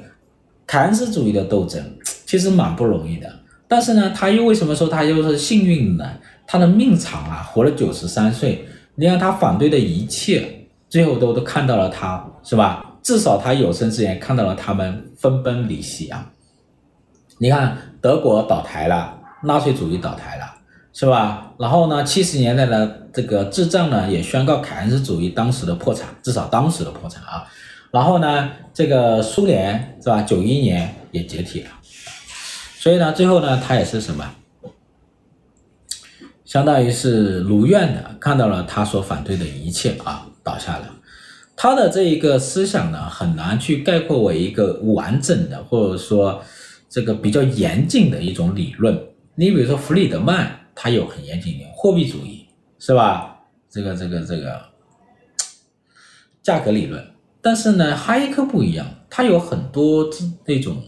[0.68, 1.82] 凯恩斯主义的斗争，
[2.26, 3.34] 其实蛮不容易的。
[3.66, 6.06] 但是呢，他又为什么说他又是幸运呢？
[6.52, 8.68] 他的命长啊，活了九十三岁。
[8.96, 12.86] 你看他反对的一切，最后都都看到了他，是吧？
[13.02, 16.30] 至少他有生之年看到了他们分崩离析啊。
[17.38, 20.56] 你看，德国倒台了，纳粹主义倒台了，
[20.92, 21.54] 是吧？
[21.58, 27.48] 然后呢，七十年代的这个智障呢，也宣告凯恩斯主义当时的破产，至少当时的破产啊。
[27.92, 30.22] 然后呢，这个苏联是吧？
[30.24, 31.70] 九一年也解体了，
[32.78, 34.30] 所以呢，最后呢，他也是什么？
[36.52, 40.94] 相当于是如愿的看到了他所反对的一切啊，倒下了。
[41.56, 46.44] 他的这一个思想呢，很难去概括为一个完整的，或者说。
[46.94, 49.02] 这个比较严谨的一种理论，
[49.36, 52.46] 你比如说弗里德曼，他有很严谨的货币主义，
[52.80, 53.40] 是吧？
[53.70, 54.62] 这个这个这个
[56.44, 57.02] 价格理论，
[57.42, 60.10] 但是呢，哈耶克不一样，他有很多
[60.46, 60.84] 那种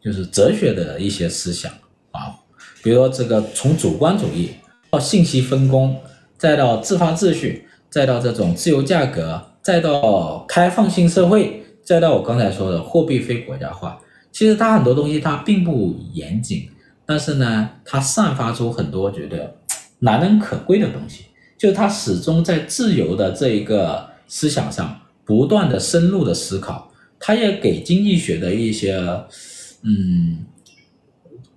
[0.00, 1.72] 就是哲学的一些思想
[2.12, 2.38] 啊，
[2.84, 4.50] 比如说这个从主观主义
[4.90, 5.96] 到信息分工，
[6.38, 13.98] 再到自发秩序，再到这种自由价格，再到开放性社会，再到我刚才说的货币非国家化。
[14.32, 16.68] 其实它很多东西它并不严谨，
[17.04, 19.56] 但是呢，它散发出很多觉得
[20.00, 21.24] 难能可贵的东西。
[21.58, 28.94] 就是它始终在自由的这一个思想上不断的深入的思考，它也给经济学的一些，
[29.80, 30.44] 嗯，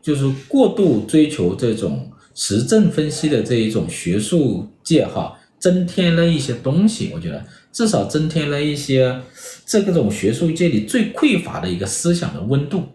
[0.02, 2.10] 就是过度追求这种
[2.40, 7.12] 实证分析的这一种学术界哈，增添了一些东西。
[7.14, 9.22] 我觉得至少增添了一些。
[9.66, 12.88] 这个种学术界里最匮乏的一个思想的温度，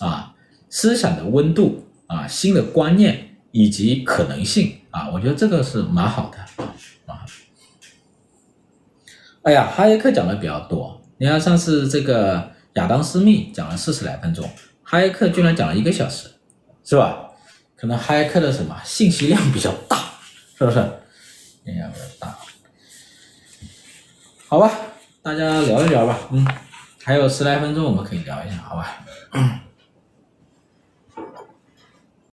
[0.00, 0.34] 啊，
[0.68, 6.38] 思想的温度啊，新的观念以及可能性啊，我觉得这个是蛮好的
[7.10, 7.24] 啊。
[9.44, 14.46] 哎呀，哈耶克讲的比较多，你看上次这个亚当斯密讲了四十来分钟，
[14.82, 16.28] 哈耶克居然讲了一个小时，
[16.84, 17.23] 是吧？
[17.84, 19.98] 可能嗨客的什么信息量比较大，
[20.56, 20.76] 是不是？
[21.66, 22.34] 信息量比较大，
[24.48, 24.72] 好吧。
[25.20, 26.46] 大家聊一聊吧，嗯，
[27.02, 29.04] 还有十来分钟，我们可以聊一下，好吧？